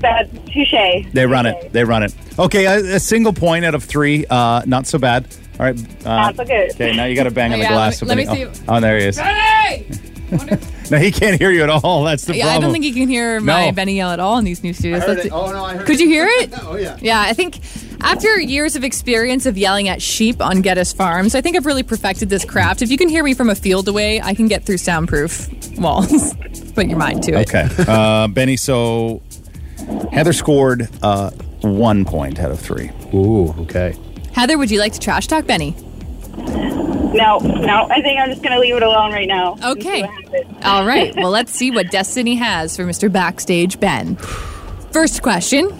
that 0.00 0.28
touche. 0.46 1.12
They 1.12 1.26
run 1.26 1.46
it. 1.46 1.72
They 1.72 1.84
run 1.84 2.02
it. 2.02 2.14
Okay, 2.38 2.66
a, 2.66 2.96
a 2.96 3.00
single 3.00 3.32
point 3.32 3.64
out 3.64 3.74
of 3.74 3.84
three. 3.84 4.26
Uh, 4.26 4.62
not 4.66 4.86
so 4.86 4.98
bad. 4.98 5.26
All 5.58 5.66
right. 5.66 5.78
Uh, 6.06 6.08
Not 6.08 6.36
so 6.36 6.44
good. 6.44 6.70
Okay, 6.72 6.94
now 6.96 7.04
you 7.06 7.16
got 7.16 7.24
to 7.24 7.30
bang 7.30 7.52
on 7.52 7.58
the 7.58 7.64
Yeah, 7.64 7.72
glass. 7.72 8.00
let 8.02 8.16
me- 8.16 8.26
let 8.26 8.38
me 8.38 8.44
oh, 8.46 8.52
oh, 8.76 8.80
there 8.80 8.98
he 8.98 9.06
is. 9.06 9.18
Hey! 9.18 9.86
No, 10.90 10.96
he 10.96 11.10
can't 11.12 11.38
hear 11.38 11.50
you 11.50 11.62
at 11.62 11.68
all. 11.68 12.02
That's 12.04 12.24
the 12.24 12.34
Yeah, 12.34 12.44
problem. 12.44 12.58
I 12.58 12.64
don't 12.64 12.72
think 12.72 12.84
he 12.84 12.92
can 12.98 13.08
hear 13.10 13.40
my 13.40 13.66
No. 13.66 13.72
Benny 13.72 13.96
yell 13.96 14.10
at 14.10 14.20
all 14.20 14.38
in 14.38 14.44
these 14.46 14.62
new 14.64 14.72
studios. 14.72 15.02
Let's 15.06 15.22
see. 15.24 15.28
Oh 15.30 15.52
no, 15.52 15.62
I 15.62 15.76
heard. 15.76 15.86
Could 15.86 16.00
you 16.00 16.08
hear 16.08 16.24
it? 16.30 16.50
oh 16.62 16.76
yeah. 16.76 16.96
Yeah, 17.02 17.20
I 17.20 17.34
think 17.34 17.58
after 18.00 18.40
years 18.40 18.74
of 18.74 18.84
experience 18.84 19.44
of 19.44 19.58
yelling 19.58 19.88
at 19.88 20.00
sheep 20.00 20.40
on 20.40 20.62
Geddes 20.62 20.94
Farms, 20.94 21.34
I 21.34 21.42
think 21.42 21.56
I've 21.58 21.66
really 21.66 21.82
perfected 21.82 22.30
this 22.30 22.42
craft. 22.46 22.80
If 22.80 22.90
you 22.90 22.96
can 22.96 23.10
hear 23.10 23.22
me 23.22 23.34
from 23.34 23.50
a 23.50 23.54
field 23.54 23.86
away, 23.86 24.18
I 24.22 24.32
can 24.32 24.48
get 24.48 24.64
through 24.64 24.78
soundproof 24.78 25.48
walls. 25.78 26.34
Put 26.74 26.86
your 26.88 26.98
mind 26.98 27.22
to 27.24 27.32
it. 27.38 27.48
Okay, 27.54 27.68
uh, 27.86 28.28
Benny. 28.28 28.56
So 28.56 29.20
Heather 30.10 30.32
scored 30.32 30.88
uh, 31.02 31.30
one 31.60 32.06
point 32.06 32.38
out 32.38 32.50
of 32.50 32.58
three. 32.60 32.90
Ooh, 33.12 33.50
okay. 33.60 33.94
Heather, 34.38 34.56
would 34.56 34.70
you 34.70 34.78
like 34.78 34.92
to 34.92 35.00
trash 35.00 35.26
talk 35.26 35.48
Benny? 35.48 35.74
No, 36.36 37.38
no, 37.38 37.88
I 37.90 38.00
think 38.02 38.20
I'm 38.20 38.30
just 38.30 38.40
going 38.40 38.52
to 38.52 38.60
leave 38.60 38.76
it 38.76 38.84
alone 38.84 39.10
right 39.10 39.26
now. 39.26 39.56
Okay. 39.60 40.04
All 40.62 40.86
right. 40.86 41.12
Well, 41.16 41.30
let's 41.30 41.50
see 41.50 41.72
what 41.72 41.90
Destiny 41.90 42.36
has 42.36 42.76
for 42.76 42.84
Mr. 42.84 43.10
Backstage 43.10 43.80
Ben. 43.80 44.14
First 44.92 45.22
question 45.22 45.70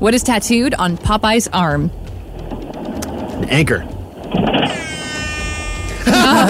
What 0.00 0.14
is 0.14 0.22
tattooed 0.22 0.72
on 0.72 0.96
Popeye's 0.96 1.48
arm? 1.48 1.90
An 3.42 3.50
anchor. 3.50 3.86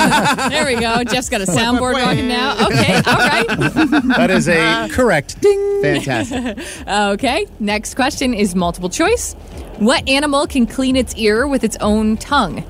There 0.51 0.67
we 0.67 0.81
go. 0.81 1.05
Jeff's 1.05 1.29
got 1.29 1.41
a 1.41 1.45
soundboard 1.47 1.95
rocking 1.95 2.29
now. 2.29 2.67
Okay. 2.67 2.95
All 2.95 3.19
right. 3.19 3.47
That 4.19 4.31
is 4.31 4.49
a 4.49 4.59
uh, 4.59 4.89
correct. 4.89 5.41
Ding. 5.41 5.83
Fantastic. 5.83 6.59
Okay. 6.89 7.47
Next 7.61 7.95
question 7.95 8.35
is 8.35 8.55
multiple 8.55 8.89
choice. 8.89 9.35
What 9.79 10.09
animal 10.09 10.47
can 10.47 10.67
clean 10.67 10.97
its 10.97 11.15
ear 11.17 11.47
with 11.47 11.65
its 11.65 11.77
own 11.81 12.17
tongue? 12.17 12.65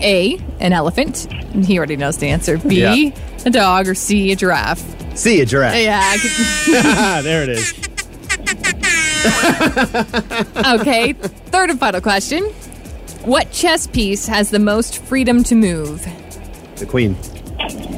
A. 0.00 0.38
An 0.60 0.72
elephant. 0.72 1.28
He 1.64 1.76
already 1.78 1.96
knows 1.96 2.16
the 2.18 2.28
answer. 2.28 2.58
B. 2.58 2.80
Yeah. 2.80 3.10
A 3.44 3.50
dog. 3.50 3.86
Or 3.88 3.94
C. 3.94 4.32
A 4.32 4.36
giraffe. 4.36 4.82
See 5.16 5.40
a 5.40 5.46
giraffe. 5.46 5.76
Yeah. 5.76 6.00
I 6.02 6.18
could- 6.18 7.24
there 7.24 7.42
it 7.42 7.48
is. 7.50 7.72
okay. 10.80 11.12
Third 11.12 11.70
and 11.70 11.78
final 11.78 12.00
question. 12.00 12.44
What 13.24 13.52
chess 13.52 13.86
piece 13.86 14.26
has 14.26 14.50
the 14.50 14.58
most 14.58 14.98
freedom 15.04 15.44
to 15.44 15.54
move? 15.54 16.06
The 16.80 16.86
queen. 16.86 17.14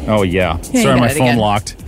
Oh 0.08 0.24
yeah. 0.24 0.58
you 0.72 0.82
Sorry, 0.82 0.98
my 0.98 1.08
phone 1.08 1.22
again. 1.28 1.38
locked. 1.38 1.81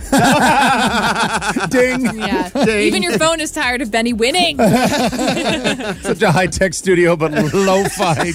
Ding. 1.69 2.05
Yeah. 2.15 2.49
Even 2.79 3.01
your 3.03 3.17
phone 3.17 3.39
is 3.39 3.51
tired 3.51 3.81
of 3.81 3.91
Benny 3.91 4.13
winning. 4.13 4.57
Such 4.57 6.21
a 6.21 6.31
high 6.31 6.47
tech 6.47 6.73
studio, 6.73 7.15
but 7.15 7.31
low 7.53 7.83
fi 7.85 8.31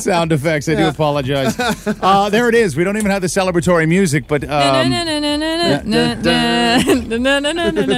sound 0.00 0.32
effects. 0.32 0.68
I 0.68 0.74
do 0.74 0.88
apologize. 0.88 1.54
Uh, 1.58 2.28
there 2.30 2.48
it 2.48 2.54
is. 2.54 2.76
We 2.76 2.84
don't 2.84 2.96
even 2.96 3.10
have 3.10 3.22
the 3.22 3.28
celebratory 3.28 3.88
music, 3.88 4.26
but 4.26 4.44
um, 4.48 4.92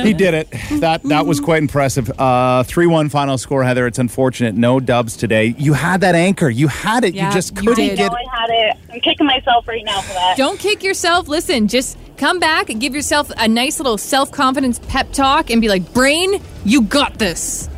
he 0.05 0.12
did 0.12 0.35
it. 0.35 0.50
That 0.81 1.02
that 1.05 1.26
was 1.26 1.40
quite 1.40 1.62
impressive. 1.62 2.11
Uh, 2.18 2.62
Three 2.64 2.87
one 2.87 3.09
final 3.09 3.38
score, 3.38 3.64
Heather. 3.64 3.87
It's 3.87 3.98
unfortunate. 3.98 4.55
No 4.55 4.81
dubs 4.81 5.16
today. 5.16 5.55
You 5.59 5.72
had 5.72 6.00
that 6.02 6.14
anchor. 6.14 6.48
You 6.50 6.68
had 6.68 7.05
it. 7.05 7.14
Yeah, 7.14 7.29
you 7.29 7.33
just 7.33 7.57
couldn't 7.57 7.74
did. 7.76 7.92
I 7.92 7.96
get. 7.96 8.12
know 8.12 8.18
I 8.18 8.40
had 8.40 8.50
it. 8.50 8.76
I'm 8.92 9.00
kicking 9.00 9.26
myself 9.26 9.66
right 9.68 9.85
now 9.85 10.00
for 10.00 10.12
that. 10.14 10.37
Don't 10.37 10.59
kick 10.59 10.83
yourself. 10.83 11.29
Listen, 11.29 11.68
just 11.68 11.96
come 12.16 12.38
back 12.38 12.68
give 12.81 12.94
yourself 12.94 13.31
a 13.37 13.48
nice 13.48 13.79
little 13.79 13.98
self 13.98 14.31
confidence 14.31 14.79
pep 14.88 15.12
talk 15.12 15.50
and 15.50 15.61
be 15.61 15.68
like, 15.68 15.92
Brain, 15.92 16.40
you 16.64 16.83
got 16.83 17.18
this. 17.18 17.68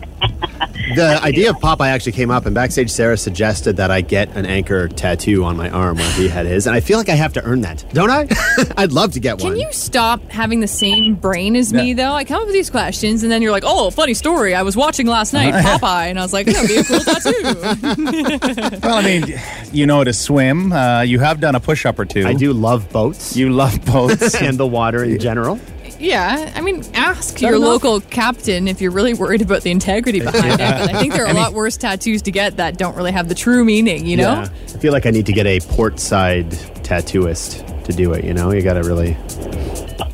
The 0.95 1.21
idea 1.23 1.51
of 1.51 1.57
Popeye 1.57 1.89
actually 1.89 2.13
came 2.13 2.31
up, 2.31 2.47
and 2.47 2.55
backstage 2.55 2.91
Sarah 2.91 3.17
suggested 3.19 3.77
that 3.77 3.91
I 3.91 4.01
get 4.01 4.35
an 4.37 4.47
anchor 4.47 4.89
tattoo 4.89 5.45
on 5.45 5.57
my 5.57 5.69
arm 5.69 5.99
where 5.99 6.11
he 6.13 6.29
had 6.29 6.47
his, 6.47 6.67
and 6.67 6.75
I 6.75 6.81
feel 6.81 6.97
like 6.99 7.11
I 7.11 7.15
have 7.15 7.35
to 7.35 7.45
earn 7.45 7.61
that, 7.61 7.85
don't 7.93 8.11
I? 8.11 8.27
I'd 8.77 8.91
love 8.93 9.13
to 9.13 9.21
get 9.21 9.41
one. 9.41 9.53
Can 9.53 9.61
you 9.61 9.71
stop 9.73 10.23
having 10.31 10.61
the 10.61 10.67
same 10.67 11.15
brain 11.15 11.57
as 11.57 11.73
me, 11.75 11.89
Yeah. 11.91 11.95
though? 12.09 12.13
I 12.15 12.25
come 12.25 12.41
up 12.41 12.47
with 12.47 12.55
these 12.55 12.71
questions 12.71 13.23
and 13.23 13.31
then 13.31 13.43
you're 13.43 13.53
like, 13.53 13.65
oh, 13.67 13.91
funny 13.91 14.15
story. 14.15 14.55
I 14.55 14.63
was 14.63 14.77
watching 14.77 15.07
last 15.07 15.35
night, 15.35 15.53
Popeye, 15.65 16.07
and 16.09 16.19
I 16.19 16.23
was 16.23 16.33
like, 16.33 16.47
that 16.47 16.61
would 16.63 16.69
be 16.69 16.77
a 16.79 16.85
cool 16.85 17.01
tattoo. 17.01 18.79
Well, 18.89 18.95
I 18.97 19.03
mean, 19.03 19.35
you 19.73 19.87
know 19.87 19.99
how 19.99 20.05
to 20.05 20.13
swim. 20.13 20.73
Uh, 20.73 21.03
you 21.03 21.19
have 21.19 21.41
done 21.41 21.55
a 21.55 21.61
push 21.61 21.85
up 21.85 21.99
or 21.99 22.05
two. 22.07 22.27
I 22.27 22.33
do 22.33 22.53
love 22.53 22.89
boats 22.91 23.37
You 23.37 23.51
love 23.51 23.85
boats. 23.85 24.35
and 24.37 24.57
the 24.59 24.67
water 24.67 25.05
in 25.05 25.19
general. 25.19 25.61
Yeah, 25.99 26.53
I 26.55 26.61
mean, 26.61 26.85
ask 26.95 27.41
your 27.41 27.57
enough. 27.57 27.69
local 27.69 28.01
captain 28.01 28.69
if 28.69 28.81
you're 28.81 28.91
really 28.91 29.15
worried 29.15 29.43
about 29.43 29.63
the 29.63 29.71
integrity 29.71 30.21
behind 30.21 30.55
it. 30.55 30.59
But 30.59 30.95
I 30.95 31.01
think 31.01 31.13
there 31.13 31.27
are 31.27 31.31
a 31.31 31.35
lot 31.35 31.53
worse 31.53 31.77
tattoos 31.77 32.23
to 32.23 32.31
get 32.31 32.57
that 32.57 32.79
don't 32.79 32.97
really 32.97 33.13
have 33.13 33.29
the 33.29 33.35
true 33.35 33.65
meaning, 33.65 34.07
you 34.07 34.17
know? 34.17 34.33
Yeah. 34.33 34.49
I 34.75 34.79
feel 34.79 34.93
like 34.93 35.07
I 35.07 35.11
need 35.11 35.27
to 35.27 35.33
get 35.33 35.47
a 35.47 35.61
port 35.61 35.99
side 35.99 36.51
tattooist 36.83 37.85
to 37.85 37.93
do 37.93 38.13
it. 38.13 38.25
You 38.25 38.35
know, 38.35 38.53
you 38.53 38.63
got 38.63 38.75
to 38.75 38.83
really. 38.83 39.17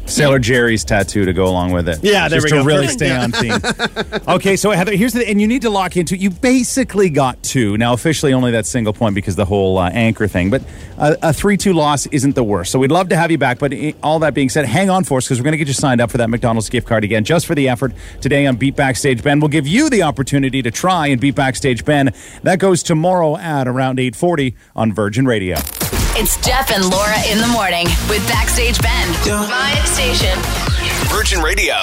Sailor 0.07 0.39
Jerry's 0.39 0.85
tattoo 0.85 1.25
to 1.25 1.33
go 1.33 1.47
along 1.47 1.73
with 1.73 1.89
it. 1.89 1.99
Yeah, 2.03 2.29
there 2.29 2.41
Just 2.41 2.53
we 2.53 2.59
to 2.59 2.63
go. 2.63 2.65
really 2.65 2.87
Perfect. 2.87 2.99
stay 2.99 3.17
on 3.17 3.33
theme. 3.33 4.29
okay, 4.37 4.55
so 4.57 4.71
Heather, 4.71 4.95
here's 4.95 5.13
the 5.15 5.27
and 5.29 5.41
you 5.41 5.47
need 5.49 5.63
to 5.63 5.71
lock 5.71 5.97
into. 5.97 6.17
You 6.17 6.31
basically 6.31 7.09
got 7.11 7.43
two 7.43 7.77
now. 7.79 7.95
Officially, 7.95 8.33
only 8.33 8.53
that 8.53 8.67
single 8.67 8.93
point 8.93 9.15
because 9.15 9.35
the 9.35 9.45
whole 9.47 9.79
uh, 9.79 9.89
anchor 9.91 10.29
thing. 10.29 10.51
But 10.51 10.63
a, 10.99 11.31
a 11.31 11.33
three-two 11.33 11.73
loss 11.73 12.07
isn't 12.07 12.35
the 12.35 12.45
worst. 12.45 12.71
So 12.71 12.79
we'd 12.79 12.91
love 12.93 13.09
to 13.09 13.17
have 13.17 13.31
you 13.31 13.39
back. 13.39 13.59
But 13.59 13.73
all 14.03 14.19
that 14.21 14.35
being 14.35 14.51
said, 14.51 14.67
hang 14.67 14.91
on 14.91 15.05
for 15.05 15.19
us 15.19 15.25
because 15.27 15.41
we're 15.41 15.45
going 15.45 15.53
to 15.53 15.59
get 15.59 15.69
you 15.69 15.75
signed 15.75 16.01
up 16.01 16.11
for 16.11 16.19
that 16.19 16.29
McDonald's 16.29 16.69
gift 16.69 16.87
card 16.87 17.03
again, 17.03 17.25
just 17.25 17.47
for 17.47 17.55
the 17.55 17.69
effort 17.69 17.93
today 18.21 18.47
on 18.47 18.57
Beat 18.57 18.77
Backstage 18.77 19.23
Ben. 19.23 19.41
We'll 19.41 19.49
give 19.49 19.67
you 19.67 19.89
the 19.89 20.03
opportunity 20.03 20.61
to 20.63 20.71
try 20.71 21.07
and 21.09 21.21
beat 21.21 21.35
Backstage 21.35 21.85
Ben. 21.85 22.13
That 22.43 22.59
goes 22.59 22.83
tomorrow 22.83 23.37
at 23.39 23.67
around 23.67 23.99
eight 23.99 24.15
forty 24.17 24.55
on 24.77 24.93
Virgin 24.93 25.25
Radio. 25.27 25.57
It's 26.17 26.37
Jeff 26.37 26.71
and 26.71 26.89
Laura 26.91 27.17
in 27.29 27.39
the 27.39 27.49
morning 27.49 27.87
with 28.09 28.25
Backstage 28.29 28.81
Ben. 28.81 29.09
My 29.27 29.75
station. 29.85 30.39
Virgin 31.09 31.41
Radio. 31.41 31.75